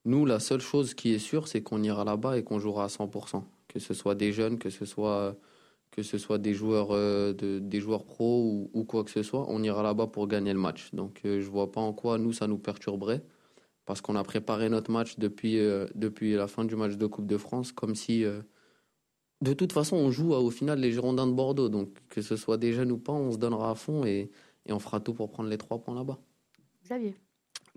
Nous, 0.06 0.26
la 0.26 0.40
seule 0.40 0.62
chose 0.62 0.94
qui 0.94 1.14
est 1.14 1.20
sûre, 1.20 1.48
c'est 1.48 1.62
qu'on 1.62 1.84
ira 1.84 2.04
là-bas 2.04 2.38
et 2.38 2.44
qu'on 2.44 2.60
jouera 2.60 2.86
à 2.86 2.88
100%. 2.88 3.44
Que 3.68 3.80
ce 3.80 3.94
soit 3.94 4.16
des 4.16 4.34
jeunes, 4.34 4.60
que 4.60 4.70
ce 4.70 4.86
soit, 4.86 5.38
que 5.92 6.04
ce 6.04 6.38
des 6.38 6.54
joueurs, 6.54 6.90
euh, 6.92 7.34
joueurs 7.74 8.06
pros 8.06 8.44
ou, 8.44 8.72
ou 8.74 8.84
quoi 8.84 9.04
que 9.04 9.12
ce 9.12 9.24
soit, 9.24 9.46
on 9.50 9.64
ira 9.64 9.84
là-bas 9.84 10.08
pour 10.08 10.28
gagner 10.28 10.54
le 10.54 10.60
match. 10.60 10.94
Donc 10.94 11.22
je 11.24 11.50
vois 11.50 11.72
pas 11.72 11.82
en 11.82 11.94
quoi 11.94 12.18
nous, 12.18 12.34
ça 12.34 12.48
nous 12.48 12.58
perturberait. 12.58 13.24
Parce 13.86 14.02
qu'on 14.02 14.16
a 14.16 14.24
préparé 14.24 14.70
notre 14.70 14.92
match 14.92 15.18
depuis, 15.18 15.58
depuis 15.96 16.34
la 16.34 16.48
fin 16.48 16.66
du 16.66 16.76
match 16.76 16.96
de 16.98 17.08
Coupe 17.08 17.28
de 17.28 17.38
France, 17.38 17.72
comme 17.72 17.96
si... 17.96 18.26
de 19.42 19.54
toute 19.54 19.74
façon, 19.74 19.98
on 19.98 20.12
joue 20.12 20.34
au 20.34 20.52
final 20.52 20.80
les 20.80 20.92
Girondins 20.92 21.28
de 21.28 21.34
Bordeaux. 21.34 21.70
Donc 21.70 21.90
que 22.10 22.22
ce 22.22 22.36
soit 22.36 22.58
des 22.58 22.74
jeunes 22.74 22.92
ou 22.92 22.98
pas, 22.98 23.14
on 23.14 23.32
se 23.32 23.38
donnera 23.38 23.72
à 23.72 23.76
fond 23.76 24.06
et, 24.06 24.30
et 24.66 24.74
on 24.74 24.80
fera 24.80 25.00
tout 25.00 25.14
pour 25.14 25.30
prendre 25.32 25.50
les 25.50 25.58
trois 25.58 25.80
points 25.80 25.96
là-bas. 25.96 26.20
Xavier. 26.84 27.16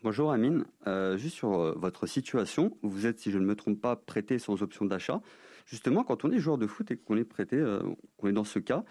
Bonjour 0.02 0.32
Amine, 0.32 0.64
Euh, 0.86 1.16
juste 1.16 1.36
sur 1.36 1.58
euh, 1.58 1.72
votre 1.78 2.06
situation, 2.06 2.76
vous 2.82 3.06
êtes, 3.06 3.20
si 3.20 3.30
je 3.30 3.38
ne 3.38 3.46
me 3.46 3.56
trompe 3.56 3.80
pas, 3.80 3.96
prêté 3.96 4.38
sans 4.38 4.62
option 4.62 4.84
d'achat. 4.84 5.22
Justement, 5.64 6.04
quand 6.04 6.26
on 6.26 6.30
est 6.30 6.38
joueur 6.38 6.58
de 6.58 6.66
foot 6.66 6.90
et 6.90 6.98
qu'on 6.98 7.16
est 7.16 7.24
prêté, 7.24 7.56
euh, 7.56 7.80
qu'on 8.18 8.28
est 8.28 8.32
dans 8.34 8.44
ce 8.44 8.58
cas, 8.58 8.84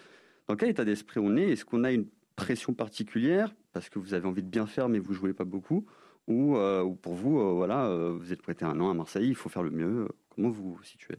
dans 0.48 0.56
quel 0.56 0.70
état 0.70 0.86
d'esprit 0.86 1.20
on 1.20 1.38
est? 1.38 1.52
Est-ce 1.52 1.66
qu'on 1.66 1.84
a 1.84 1.92
une 1.92 2.08
pression 2.36 2.74
particulière 2.74 3.54
parce 3.74 3.90
que 3.90 4.00
vous 4.00 4.16
avez 4.16 4.28
envie 4.28 4.42
de 4.42 4.50
bien 4.50 4.66
faire 4.66 4.90
mais 4.90 4.98
vous 4.98 5.14
jouez 5.14 5.34
pas 5.34 5.46
beaucoup? 5.46 5.86
Ou, 6.28 6.58
euh, 6.58 6.82
ou 6.82 6.96
pour 6.96 7.14
vous, 7.14 7.40
euh, 7.40 7.52
voilà, 7.52 7.86
euh, 7.86 8.18
vous 8.18 8.34
êtes 8.34 8.42
prêté 8.42 8.66
un 8.66 8.80
an 8.80 8.90
à 8.90 8.94
Marseille, 8.96 9.28
il 9.28 9.36
faut 9.36 9.50
faire 9.50 9.62
le 9.62 9.72
mieux. 9.72 10.08
Comment 10.30 10.50
vous 10.50 10.74
vous 10.74 10.84
situez? 10.84 11.18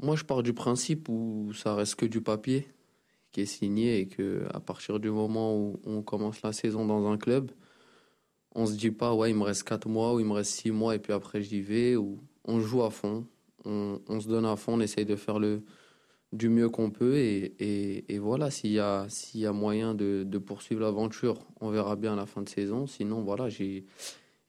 Moi, 0.00 0.16
je 0.16 0.24
pars 0.24 0.42
du 0.42 0.52
principe 0.52 1.08
où 1.08 1.52
ça 1.54 1.74
reste 1.74 1.96
que 1.96 2.06
du 2.06 2.20
papier 2.20 2.68
qui 3.32 3.42
est 3.42 3.46
signé 3.46 4.00
et 4.00 4.06
que 4.06 4.46
à 4.52 4.60
partir 4.60 5.00
du 5.00 5.10
moment 5.10 5.56
où 5.56 5.80
on 5.84 6.02
commence 6.02 6.42
la 6.42 6.52
saison 6.52 6.86
dans 6.86 7.06
un 7.10 7.18
club, 7.18 7.50
on 8.54 8.66
se 8.66 8.72
dit 8.72 8.90
pas 8.90 9.14
ouais 9.14 9.30
il 9.30 9.36
me 9.36 9.44
reste 9.44 9.64
4 9.64 9.88
mois 9.88 10.14
ou 10.14 10.20
il 10.20 10.26
me 10.26 10.32
reste 10.32 10.52
6 10.52 10.70
mois 10.70 10.94
et 10.94 10.98
puis 10.98 11.12
après 11.12 11.42
j'y 11.42 11.60
vais 11.60 11.96
ou 11.96 12.18
on 12.44 12.60
joue 12.60 12.82
à 12.82 12.90
fond, 12.90 13.26
on, 13.64 14.20
se 14.20 14.28
donne 14.28 14.46
à 14.46 14.56
fond, 14.56 14.74
on 14.74 14.80
essaye 14.80 15.04
de 15.04 15.16
faire 15.16 15.38
le 15.38 15.62
du 16.32 16.50
mieux 16.50 16.68
qu'on 16.68 16.90
peut 16.90 17.16
et, 17.16 17.54
et, 17.58 18.14
et 18.14 18.18
voilà 18.18 18.50
s'il 18.50 18.72
y 18.72 18.78
a 18.78 19.06
s'il 19.08 19.40
y 19.40 19.46
a 19.46 19.52
moyen 19.52 19.94
de, 19.94 20.24
de 20.26 20.38
poursuivre 20.38 20.80
l'aventure, 20.82 21.38
on 21.60 21.70
verra 21.70 21.96
bien 21.96 22.14
à 22.14 22.16
la 22.16 22.26
fin 22.26 22.42
de 22.42 22.48
saison. 22.48 22.86
Sinon 22.86 23.22
voilà 23.22 23.48
j'ai 23.48 23.84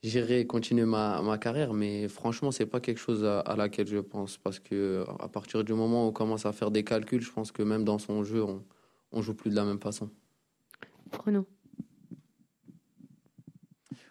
J'irai 0.01 0.47
continuer 0.47 0.85
ma, 0.85 1.21
ma 1.21 1.37
carrière, 1.37 1.73
mais 1.73 2.07
franchement, 2.07 2.51
c'est 2.51 2.65
pas 2.65 2.79
quelque 2.79 2.99
chose 2.99 3.25
à, 3.25 3.55
laquelle 3.57 3.87
je 3.87 3.97
pense. 3.97 4.37
Parce 4.37 4.59
que 4.59 5.03
à 5.19 5.27
partir 5.27 5.63
du 5.63 5.73
moment 5.73 6.05
où 6.05 6.09
on 6.09 6.13
commence 6.13 6.45
à 6.45 6.53
faire 6.53 6.71
des 6.71 6.85
calculs, 6.85 7.21
je 7.21 7.31
pense 7.31 7.51
que 7.51 7.63
même 7.63 7.83
dans 7.83 7.99
son 7.99 8.23
jeu, 8.23 8.41
on, 8.43 8.63
on 9.11 9.21
joue 9.21 9.33
plus 9.33 9.49
de 9.49 9.55
la 9.55 9.65
même 9.65 9.79
façon. 9.79 10.09
Bruno. 11.11 11.45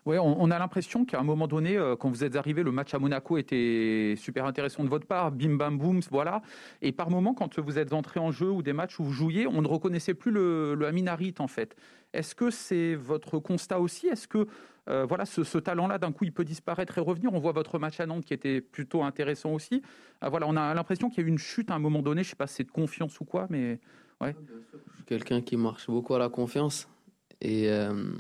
Ouais, 0.07 0.19
on, 0.19 0.51
a 0.51 0.59
l'impression 0.59 1.05
qu'à 1.05 1.21
un 1.21 1.23
moment 1.23 1.47
donné, 1.47 1.77
euh, 1.77 1.95
quand 1.95 2.09
vous 2.09 2.25
êtes 2.25 2.37
arrivé, 2.37 2.63
le 2.63 2.73
match 2.73 2.95
à 2.95 2.99
Monaco 2.99 3.37
était 3.37 4.15
super 4.17 4.47
intéressant 4.47 4.83
de 4.83 4.89
votre 4.89 5.07
part, 5.07 5.33
bim 5.33 5.57
bam 5.57 5.77
boum, 5.77 6.01
voilà. 6.11 6.41
Et 6.81 6.93
par 6.93 7.11
moment, 7.11 7.35
quand 7.35 7.59
vous 7.59 7.79
êtes 7.79 7.93
entré 7.93 8.19
en 8.19 8.31
jeu 8.31 8.51
ou 8.51 8.63
des 8.63 8.73
matchs 8.73 8.99
où 9.01 9.05
vous 9.05 9.13
jouiez, 9.13 9.47
on 9.47 9.61
ne 9.61 9.69
reconnaissait 9.69 10.15
plus 10.15 10.31
le, 10.31 10.75
le 10.75 10.89
en 11.41 11.49
fait. 11.49 11.77
Est-ce 12.13 12.35
que 12.35 12.51
c'est 12.51 12.95
votre 12.95 13.39
constat 13.39 13.81
aussi? 13.81 14.07
Est-ce 14.07 14.27
que 14.27 14.47
euh, 14.89 15.05
voilà, 15.05 15.27
ce, 15.27 15.59
talent-là, 15.59 15.99
d'un 15.99 16.13
coup, 16.13 16.25
il 16.25 16.33
peut 16.33 16.45
disparaître 16.45 16.97
et 16.97 17.01
revenir? 17.01 17.33
On 17.35 17.39
voit 17.39 17.53
votre 17.53 17.79
match 17.79 18.01
à 18.01 18.07
Nantes 18.07 18.25
qui 18.25 18.33
était 18.33 18.61
plutôt 18.61 19.03
intéressant 19.03 19.53
aussi. 19.53 19.83
Euh, 20.25 20.29
voilà, 20.31 20.47
on 20.49 20.57
a 20.57 20.73
l'impression 20.73 21.11
qu'il 21.11 21.23
y 21.23 21.25
a 21.25 21.29
eu 21.29 21.31
une 21.31 21.39
chute 21.39 21.71
à 21.71 21.75
un 21.75 21.79
moment 21.79 22.01
donné. 22.01 22.23
Je 22.23 22.31
sais 22.31 22.37
pas 22.37 22.47
si 22.47 22.57
c'est 22.57 22.65
de 22.65 22.71
confiance 22.71 23.21
ou 23.21 23.25
quoi, 23.25 23.47
mais 23.51 23.79
ouais. 24.21 24.35
Je 24.73 24.95
suis 24.95 25.05
quelqu'un 25.05 25.43
qui 25.43 25.57
marche 25.57 25.87
beaucoup 25.89 26.15
à 26.15 26.19
la 26.19 26.31
confiance. 26.31 26.89
Et, 27.43 27.69
euh, 27.69 28.13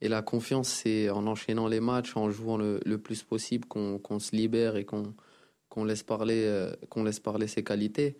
et 0.00 0.08
la 0.08 0.22
confiance, 0.22 0.68
c'est 0.68 1.10
en 1.10 1.26
enchaînant 1.26 1.68
les 1.68 1.80
matchs, 1.80 2.16
en 2.16 2.30
jouant 2.30 2.56
le, 2.56 2.80
le 2.84 2.98
plus 2.98 3.22
possible, 3.22 3.66
qu'on 3.66 3.98
qu'on 3.98 4.18
se 4.18 4.34
libère 4.34 4.76
et 4.76 4.84
qu'on 4.84 5.14
qu'on 5.68 5.84
laisse, 5.84 6.02
parler, 6.02 6.42
euh, 6.46 6.72
qu'on 6.88 7.04
laisse 7.04 7.20
parler 7.20 7.46
ses 7.46 7.62
qualités. 7.62 8.16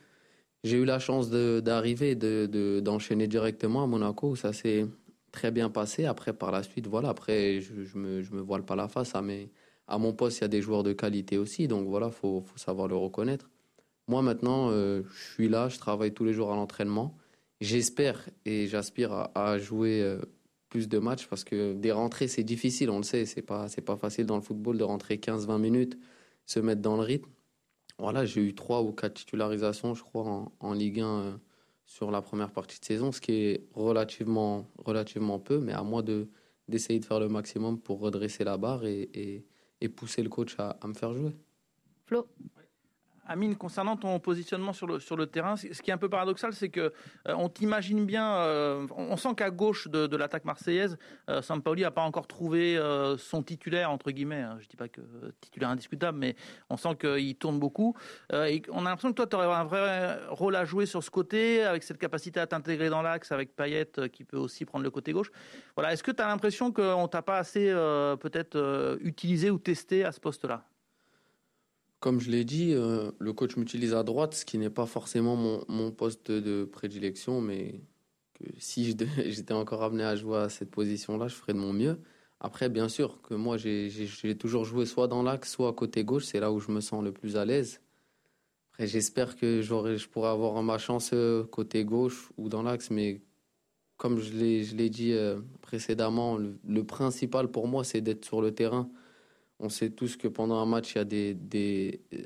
J'ai 0.62 0.76
eu 0.76 0.84
la 0.84 0.99
chance 1.00 1.30
d'arriver, 1.30 2.14
de, 2.14 2.46
de- 2.46 2.80
d'enchaîner 2.80 3.26
directement 3.26 3.82
à 3.82 3.87
Monaco. 3.88 4.37
Ça 4.37 4.52
s'est 4.52 4.87
très 5.32 5.50
bien 5.50 5.68
passé. 5.70 6.04
Après, 6.04 6.32
par 6.32 6.52
la 6.52 6.62
suite, 6.62 6.87
voilà, 6.87 7.08
après, 7.08 7.60
je, 7.60 7.84
je 7.84 7.99
me, 7.99 8.22
je 8.22 8.32
me 8.34 8.40
voile 8.40 8.64
pas 8.64 8.76
la 8.76 8.87
face. 8.88 9.14
À, 9.16 9.22
mes, 9.22 9.50
à 9.88 9.99
mon 9.99 10.12
poste, 10.12 10.38
il 10.38 10.42
y 10.42 10.44
a 10.44 10.49
des 10.49 10.62
joueurs 10.62 10.84
de 10.84 10.92
qualité 10.92 11.38
aussi. 11.38 11.66
Donc 11.66 11.88
voilà, 11.88 12.10
faut, 12.10 12.42
faut 12.42 12.58
savoir 12.58 12.87
le 12.88 12.94
reconnaître. 12.96 13.50
Moi, 14.06 14.22
maintenant, 14.22 14.70
euh, 14.70 15.02
je 15.12 15.32
suis 15.34 15.49
là, 15.49 15.68
je 15.68 15.78
travaille 15.78 16.12
tous 16.12 16.25
les 16.25 16.34
jours 16.34 16.52
à 16.52 16.56
l'entraînement. 16.56 17.16
J'espère 17.60 18.28
et 18.44 18.68
j'aspire 18.68 19.12
à, 19.12 19.32
à 19.34 19.58
jouer 19.58 20.02
euh, 20.02 20.20
plus 20.71 20.89
de 20.89 20.99
matchs 20.99 21.27
parce 21.27 21.45
que 21.45 21.75
des 21.75 21.93
rentrées, 21.93 22.29
c'est 22.29 22.45
difficile, 22.45 22.89
on 22.89 22.99
le 22.99 23.03
sait. 23.03 23.27
C'est 23.27 23.43
pas, 23.43 23.69
c'est 23.69 23.83
pas 23.83 23.97
facile 23.97 24.25
dans 24.25 24.37
le 24.37 24.43
football 24.43 24.79
de 24.79 24.85
rentrer 24.85 25.17
15-20 25.17 25.59
minutes, 25.59 25.99
se 26.47 26.61
mettre 26.61 26.81
dans 26.81 26.97
le 26.97 27.03
rythme. 27.03 27.29
Voilà, 27.99 28.25
j'ai 28.25 28.41
eu 28.41 28.55
trois 28.55 28.81
ou 28.83 28.93
quatre 28.93 29.15
titularisations, 29.15 29.95
je 29.95 30.03
crois, 30.03 30.50
en, 30.59 30.73
Ligue 30.73 31.00
1 31.00 31.05
euh, 31.05 31.33
sur 31.85 32.11
la 32.11 32.23
première 32.23 32.50
partie 32.50 32.81
de 32.81 32.85
saison, 32.85 33.12
ce 33.12 33.21
qui 33.21 33.33
est 33.33 33.69
relativement, 33.75 34.67
relativement 34.79 35.39
peu, 35.39 35.59
mais 35.59 35.75
à 35.75 35.83
moi 35.83 36.03
de, 36.03 36.31
d'essayer 36.69 36.99
de 36.99 37.05
faire 37.05 37.21
le 37.21 37.29
maximum 37.29 37.79
pour 37.79 38.00
redresser 38.00 38.45
la 38.45 38.57
barre 38.57 38.87
et, 38.87 39.11
et, 39.12 39.45
et 39.83 39.89
pousser 39.91 40.23
le 40.23 40.31
coach 40.31 40.55
à, 40.59 40.79
à 40.81 40.87
me 40.87 40.95
faire 40.95 41.12
jouer. 41.12 41.37
Flo? 42.07 42.27
Amine, 43.30 43.54
concernant 43.54 43.96
ton 43.96 44.18
positionnement 44.18 44.72
sur 44.72 44.88
le, 44.88 45.26
terrain, 45.26 45.54
ce 45.54 45.68
qui 45.82 45.90
est 45.90 45.94
un 45.94 45.99
peu 45.99 46.08
paradoxal, 46.08 46.52
c'est 46.52 46.68
que 46.68 46.80
euh, 46.80 47.34
on 47.38 47.49
t'imagine 47.49 48.04
bien, 48.04 48.34
euh, 48.38 48.88
on 48.96 49.16
sent 49.16 49.37
qu'à 49.37 49.50
gauche 49.50 49.87
de, 49.87 50.16
l'attaque 50.16 50.44
marseillaise, 50.44 50.99
euh, 51.28 51.40
Sampaoli 51.40 51.82
n'a 51.82 51.92
pas 51.92 52.02
encore 52.02 52.26
trouvé 52.26 52.76
euh, 52.76 53.16
son 53.18 53.44
titulaire, 53.44 53.92
entre 53.92 54.10
guillemets. 54.10 54.40
hein. 54.40 54.58
Je 54.58 54.66
dis 54.66 54.75
pas 54.75 54.88
que 54.88 55.00
titulaire 55.40 55.68
indiscutable, 55.68 56.18
mais 56.18 56.34
on 56.70 56.76
sent 56.76 56.96
qu'il 57.00 57.37
tourne 57.37 57.60
beaucoup. 57.60 57.94
Et 58.32 58.62
on 58.68 58.84
a 58.84 58.88
l'impression 58.88 59.10
que 59.10 59.22
toi, 59.22 59.28
tu 59.28 59.37
aurais 59.37 59.46
un 59.46 59.64
vrai 59.64 60.18
rôle 60.30 60.56
à 60.56 60.64
jouer 60.64 60.87
sur 60.87 61.04
ce 61.04 61.10
côté, 61.10 61.62
avec 61.62 61.84
cette 61.84 61.99
capacité 61.99 62.40
à 62.40 62.49
t'intégrer 62.49 62.88
dans 62.88 63.00
l'axe, 63.00 63.30
avec 63.30 63.54
Payet 63.54 63.92
qui 64.12 64.25
peut 64.25 64.38
aussi 64.38 64.64
prendre 64.64 64.82
le 64.82 64.90
côté 64.90 65.12
gauche. 65.12 65.30
Voilà. 65.76 65.92
Est-ce 65.92 66.02
que 66.02 66.10
tu 66.10 66.20
as 66.20 66.26
l'impression 66.26 66.72
qu'on 66.72 67.06
t'a 67.06 67.22
pas 67.22 67.38
assez 67.38 67.70
peut-être 68.20 68.99
utilisé 69.02 69.52
ou 69.52 69.58
testé 69.58 70.04
à 70.04 70.10
ce 70.10 70.18
poste-là? 70.18 70.64
Comme 72.00 72.19
je 72.19 72.30
l'ai 72.30 72.45
dit, 72.45 72.73
euh, 72.73 73.12
le 73.19 73.33
coach 73.35 73.57
m'utilise 73.57 73.92
à 73.92 74.02
droite, 74.02 74.35
ce 74.35 74.47
qui 74.47 74.57
n'est 74.57 74.71
pas 74.71 74.87
forcément 74.87 75.37
mon, 75.37 75.92
poste 75.92 76.30
de 76.30 76.64
prédilection, 76.64 77.42
mais 77.42 77.83
si 78.59 78.97
j'étais 79.26 79.52
encore 79.54 79.83
amené 79.83 80.04
à 80.04 80.16
jouer 80.16 80.38
à 80.38 80.49
cette 80.49 80.71
position-là, 80.71 81.28
je 81.28 81.35
ferais 81.35 81.52
de 81.52 81.59
mon 81.59 81.75
mieux. 81.75 82.00
Après, 82.40 82.71
bien 82.71 82.88
sûr 82.88 83.21
que 83.21 83.35
moi, 83.35 83.59
j'ai 83.59 84.37
toujours 84.38 84.64
joué 84.64 84.87
soit 84.87 85.09
dans 85.09 85.23
l'axe, 85.23 85.52
soit 85.52 85.69
à 85.69 85.73
côté 85.75 86.04
gauche, 86.04 86.25
c'est 86.25 86.40
là 86.40 86.50
où 86.50 86.59
je 86.59 86.73
me 86.73 86.80
sens 86.80 87.04
le 87.04 87.12
plus 87.12 87.37
à 87.37 87.45
l'aise. 87.45 87.83
Après, 88.73 88.87
j'espère 88.87 89.37
que 89.37 89.61
je 89.61 90.09
pourrai 90.09 90.30
avoir 90.30 90.62
ma 90.62 90.78
chance 90.78 91.11
euh, 91.12 91.45
côté 91.45 91.85
gauche 91.85 92.30
ou 92.38 92.49
dans 92.49 92.62
l'axe, 92.62 92.90
mais 92.90 93.21
comme 93.99 94.21
je 94.21 94.33
l'ai 94.33 94.88
dit 94.88 95.12
euh, 95.12 95.38
précédemment, 95.61 96.38
le 96.38 96.85
principal 96.85 97.50
pour 97.50 97.69
moi, 97.69 97.85
c'est 97.85 98.00
d'être 98.00 98.25
sur 98.25 98.40
le 98.40 98.54
terrain. 98.54 98.90
On 99.61 99.69
sait 99.69 99.90
tous 99.90 100.17
que 100.17 100.26
pendant 100.26 100.57
un 100.57 100.67
match, 100.67 100.95
il 100.95 100.99
y 100.99 101.00
a 101.00 101.05
des, 101.05 101.35
des, 101.35 102.00
euh, 102.14 102.19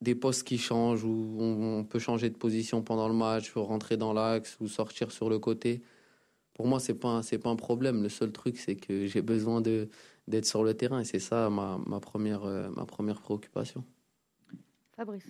des 0.00 0.14
postes 0.16 0.42
qui 0.44 0.58
changent, 0.58 1.04
où 1.04 1.36
on, 1.38 1.78
on 1.78 1.84
peut 1.84 2.00
changer 2.00 2.28
de 2.30 2.36
position 2.36 2.82
pendant 2.82 3.08
le 3.08 3.14
match, 3.14 3.52
rentrer 3.54 3.96
dans 3.96 4.12
l'axe 4.12 4.56
ou 4.60 4.66
sortir 4.68 5.12
sur 5.12 5.30
le 5.30 5.38
côté. 5.38 5.82
Pour 6.54 6.66
moi, 6.66 6.80
c'est 6.80 6.94
pas 6.94 7.08
un- 7.08 7.22
c'est 7.22 7.38
pas 7.38 7.48
un 7.50 7.56
problème. 7.56 8.02
Le 8.02 8.08
seul 8.08 8.32
truc, 8.32 8.58
c'est 8.58 8.76
que 8.76 9.06
j'ai 9.06 9.22
besoin 9.22 9.60
de 9.60 9.88
d'être 10.28 10.46
sur 10.46 10.62
le 10.62 10.72
terrain 10.74 11.00
et 11.00 11.04
c'est 11.04 11.18
ça 11.18 11.50
ma, 11.50 11.80
ma 11.86 11.98
première 11.98 12.44
euh, 12.44 12.68
ma 12.76 12.84
première 12.86 13.20
préoccupation. 13.20 13.84
Fabrice. 14.96 15.24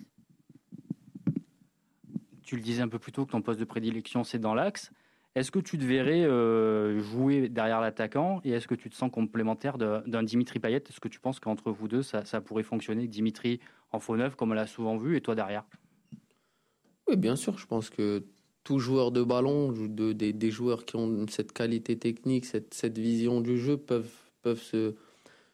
Tu 2.43 2.55
le 2.57 2.61
disais 2.61 2.81
un 2.81 2.87
peu 2.87 2.99
plus 2.99 3.11
tôt 3.11 3.25
que 3.25 3.31
ton 3.31 3.41
poste 3.41 3.59
de 3.59 3.65
prédilection, 3.65 4.23
c'est 4.23 4.37
dans 4.37 4.53
l'axe. 4.53 4.91
Est-ce 5.35 5.49
que 5.49 5.59
tu 5.59 5.79
te 5.79 5.83
verrais 5.83 6.23
euh, 6.23 6.99
jouer 6.99 7.49
derrière 7.49 7.81
l'attaquant 7.81 8.39
et 8.43 8.51
est-ce 8.51 8.67
que 8.67 8.75
tu 8.75 8.89
te 8.91 8.95
sens 8.95 9.11
complémentaire 9.11 9.79
d'un 9.79 10.23
Dimitri 10.23 10.59
Payet? 10.59 10.83
Est-ce 10.87 10.99
que 10.99 11.07
tu 11.07 11.19
penses 11.19 11.39
qu'entre 11.39 11.71
vous 11.71 11.87
deux, 11.87 12.03
ça, 12.03 12.23
pourrait 12.41 12.63
fonctionner 12.63 13.07
Dimitri 13.07 13.59
en 13.91 13.99
faux 13.99 14.15
neuf, 14.15 14.35
comme 14.35 14.51
on 14.51 14.53
l'a 14.53 14.67
souvent 14.67 14.95
vu, 14.95 15.17
et 15.17 15.21
toi 15.21 15.33
derrière? 15.33 15.63
Oui, 17.07 17.17
bien 17.17 17.35
sûr. 17.35 17.57
Je 17.57 17.65
pense 17.65 17.89
que 17.89 18.23
tout 18.63 18.77
joueur 18.77 19.11
de 19.11 19.23
ballon, 19.23 19.71
de, 19.71 20.13
des, 20.13 20.51
joueurs 20.51 20.85
qui 20.85 20.97
ont 20.97 21.25
cette 21.27 21.51
qualité 21.51 21.97
technique, 21.97 22.45
cette, 22.45 22.97
vision 22.97 23.41
du 23.41 23.57
jeu, 23.57 23.77
peuvent, 23.77 24.07
se, 24.55 24.93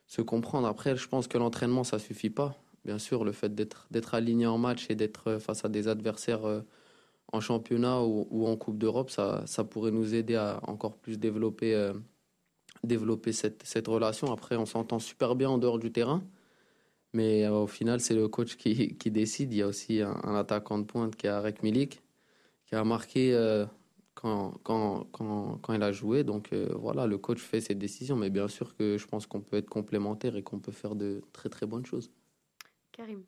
se 0.07 0.21
comprendre. 0.21 0.67
Après, 0.67 0.98
je 0.98 1.07
pense 1.07 1.29
que 1.29 1.38
l'entraînement, 1.38 1.86
ça 1.86 2.00
suffit 2.00 2.29
pas. 2.29 2.53
Bien 2.83 3.00
sûr, 3.00 3.24
le 3.24 3.31
fait 3.31 3.55
d'être 3.55 3.88
d'être 3.91 4.13
aligné 4.13 4.45
en 4.45 4.57
match 4.57 4.88
et 4.89 4.95
d'être 4.95 5.38
face 5.39 5.63
à 5.63 5.69
des 5.69 5.88
adversaires 5.88 6.45
euh, 6.45 6.62
en 7.31 7.39
championnat 7.41 8.01
ou, 8.01 8.45
en 8.45 8.55
Coupe 8.57 8.77
d'Europe, 8.77 9.09
ça, 9.09 9.43
ça 9.45 9.63
pourrait 9.63 9.91
nous 9.91 10.15
aider 10.15 10.36
à 10.36 10.59
encore 10.63 10.98
plus 10.98 11.19
développer, 11.19 11.75
euh, 11.75 11.93
développer 12.83 13.31
cette, 13.33 13.63
cette 13.63 13.88
relation. 13.88 14.31
Après, 14.31 14.55
on 14.55 14.65
s'entend 14.65 15.00
super 15.00 15.36
bien 15.36 15.50
en 15.50 15.57
dehors 15.57 15.79
du 15.79 15.91
terrain. 15.91 16.24
Mais 17.13 17.45
euh, 17.45 17.51
au 17.51 17.67
final, 17.67 18.00
c'est 18.00 18.15
le 18.15 18.27
coach 18.27 18.55
qui, 18.55 18.95
qui 18.98 19.12
décide. 19.12 19.53
Il 19.53 19.57
y 19.57 19.62
a 19.62 19.67
aussi 19.67 20.01
un, 20.01 20.36
attaquant 20.36 20.79
de 20.79 20.83
pointe 20.83 21.15
qui 21.15 21.27
est 21.27 21.29
Arek 21.29 21.63
Milik, 21.63 22.01
qui 22.65 22.75
a 22.75 22.83
marqué, 22.83 23.33
euh, 23.33 23.65
quand, 24.15 24.53
quand, 24.63 25.05
quand, 25.12 25.59
quand 25.62 25.74
il 25.74 25.83
a 25.83 25.91
joué. 25.91 26.24
Donc 26.24 26.53
voilà, 26.53 27.07
le 27.07 27.17
coach 27.17 27.39
fait 27.39 27.62
ses 27.62 27.75
décisions, 27.75 28.15
mais 28.15 28.29
bien 28.29 28.48
sûr 28.48 28.75
que 28.75 28.98
je 28.98 29.07
pense 29.07 29.27
qu'on 29.27 29.41
peut 29.41 29.57
être 29.57 29.69
complémentaire 29.69 30.36
et 30.36 30.43
qu'on 30.43 30.59
peut 30.59 30.71
faire 30.71 30.95
de 30.95 31.21
très 31.31 31.50
très 31.50 31.65
bonnes 31.65 31.86
choses. 31.86 32.12
Karim. 32.91 33.24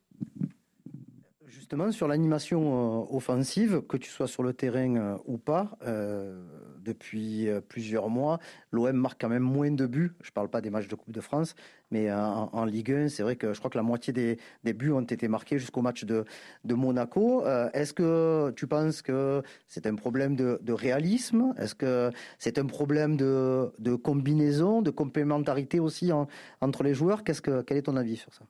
Justement, 1.51 1.91
sur 1.91 2.07
l'animation 2.07 2.61
euh, 3.01 3.15
offensive, 3.15 3.81
que 3.81 3.97
tu 3.97 4.09
sois 4.09 4.27
sur 4.29 4.41
le 4.41 4.53
terrain 4.53 4.95
euh, 4.95 5.17
ou 5.25 5.37
pas, 5.37 5.77
euh, 5.85 6.41
depuis 6.79 7.49
plusieurs 7.67 8.09
mois, 8.09 8.39
l'OM 8.71 8.95
marque 8.95 9.19
quand 9.19 9.27
même 9.27 9.43
moins 9.43 9.69
de 9.69 9.85
buts. 9.85 10.13
Je 10.21 10.29
ne 10.29 10.33
parle 10.33 10.49
pas 10.49 10.61
des 10.61 10.69
matchs 10.69 10.87
de 10.87 10.95
Coupe 10.95 11.11
de 11.11 11.19
France, 11.19 11.55
mais 11.91 12.09
en, 12.11 12.63
Ligue 12.63 12.93
1, 12.93 13.09
c'est 13.09 13.21
vrai 13.21 13.35
que 13.35 13.53
je 13.53 13.59
crois 13.59 13.69
que 13.69 13.77
la 13.77 13.83
moitié 13.83 14.13
des, 14.13 14.37
buts 14.73 14.91
ont 14.91 15.01
été 15.01 15.27
marqués 15.27 15.59
jusqu'au 15.59 15.81
match 15.81 16.05
de, 16.05 16.25
Monaco. 16.63 17.45
Est-ce 17.73 17.93
que 17.93 18.51
tu 18.55 18.65
penses 18.65 19.01
que 19.01 19.43
c'est 19.67 19.85
un 19.85 19.95
problème 19.95 20.35
de, 20.35 20.57
de 20.63 20.73
réalisme? 20.73 21.53
Est-ce 21.57 21.75
que 21.75 22.09
c'est 22.39 22.57
un 22.57 22.65
problème 22.65 23.15
de, 23.17 23.95
combinaison, 24.01 24.81
de 24.81 24.89
complémentarité 24.89 25.79
aussi 25.79 26.11
en- 26.11 26.27
entre 26.61 26.81
les 26.81 26.95
joueurs? 26.95 27.23
Qu'est-ce 27.23 27.41
que, 27.41 27.61
Quel 27.61 27.77
est 27.77 27.83
ton 27.83 27.97
avis 27.97 28.15
sur 28.15 28.33
ça? 28.33 28.45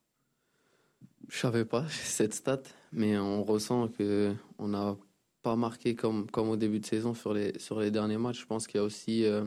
Je 1.32 1.38
savais 1.38 1.64
pas 1.64 1.88
cette 1.90 2.34
stat, 2.34 2.62
mais 2.92 3.18
on 3.18 3.44
ressent 3.44 3.88
que 3.88 4.36
on 4.60 4.68
n'a 4.68 4.98
pas 5.42 5.56
marqué 5.56 5.96
comme, 5.96 6.30
comme 6.30 6.50
au 6.50 6.58
début 6.58 6.82
de 6.82 6.86
saison 6.86 7.14
sur 7.14 7.34
les, 7.34 7.58
sur 7.58 7.80
les 7.80 7.90
derniers 7.90 8.18
matchs. 8.18 8.42
Je 8.42 8.46
pense 8.46 8.68
qu'il 8.68 8.80
y 8.80 8.82
a 8.82 8.84
aussi 8.84 9.24
euh, 9.26 9.46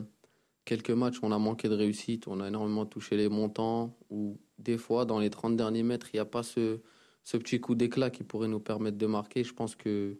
quelques 0.65 0.89
matchs 0.89 1.19
où 1.21 1.25
on 1.27 1.31
a 1.31 1.37
manqué 1.37 1.69
de 1.69 1.75
réussite, 1.75 2.27
on 2.27 2.41
a 2.41 2.47
énormément 2.47 2.87
touché 2.87 3.15
les 3.15 3.29
montants, 3.29 3.95
ou 4.09 4.39
des 4.57 4.79
fois, 4.79 5.05
dans 5.05 5.19
les 5.19 5.29
30 5.29 5.55
derniers 5.55 5.83
mètres, 5.83 6.07
il 6.11 6.17
n'y 6.17 6.21
a 6.21 6.25
pas 6.25 6.41
ce, 6.41 6.79
ce 7.23 7.37
petit 7.37 7.61
coup 7.61 7.75
d'éclat 7.75 8.09
qui 8.09 8.23
pourrait 8.23 8.47
nous 8.47 8.59
permettre 8.59 8.97
de 8.97 9.05
marquer. 9.05 9.43
Je 9.43 9.53
pense 9.53 9.75
que 9.75 10.17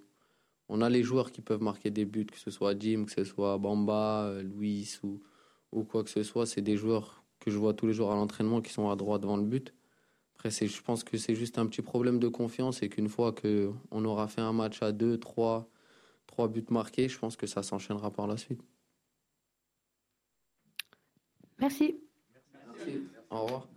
on 0.69 0.81
a 0.81 0.89
les 0.89 1.01
joueurs 1.01 1.31
qui 1.31 1.41
peuvent 1.41 1.63
marquer 1.63 1.89
des 1.89 2.05
buts, 2.05 2.27
que 2.27 2.39
ce 2.39 2.51
soit 2.51 2.79
Jim, 2.79 3.05
que 3.05 3.11
ce 3.11 3.23
soit 3.23 3.57
Bamba, 3.57 4.25
euh, 4.25 4.43
Luis 4.43 4.99
ou, 5.01 5.19
ou 5.71 5.83
quoi 5.83 6.03
que 6.03 6.11
ce 6.11 6.21
soit. 6.21 6.45
C'est 6.45 6.61
des 6.61 6.77
joueurs 6.77 7.23
que 7.39 7.49
je 7.49 7.57
vois 7.57 7.73
tous 7.73 7.87
les 7.87 7.93
jours 7.93 8.11
à 8.11 8.15
l'entraînement 8.15 8.61
qui 8.61 8.71
sont 8.71 8.89
à 8.91 8.95
droite 8.95 9.23
devant 9.23 9.37
le 9.37 9.43
but. 9.43 9.73
Après, 10.45 10.67
je 10.67 10.81
pense 10.83 11.03
que 11.03 11.17
c'est 11.17 11.33
juste 11.33 11.57
un 11.57 11.65
petit 11.65 11.81
problème 11.81 12.19
de 12.19 12.27
confiance 12.27 12.83
et 12.83 12.89
qu'une 12.89 13.09
fois 13.09 13.33
qu'on 13.33 14.05
aura 14.05 14.27
fait 14.27 14.41
un 14.41 14.53
match 14.53 14.83
à 14.83 14.91
deux, 14.91 15.17
trois, 15.19 15.67
trois 16.27 16.47
buts 16.47 16.63
marqués, 16.69 17.09
je 17.09 17.17
pense 17.17 17.35
que 17.35 17.47
ça 17.47 17.63
s'enchaînera 17.63 18.11
par 18.11 18.27
la 18.27 18.37
suite. 18.37 18.61
Merci. 21.57 21.99
Au 23.31 23.45
revoir. 23.45 23.67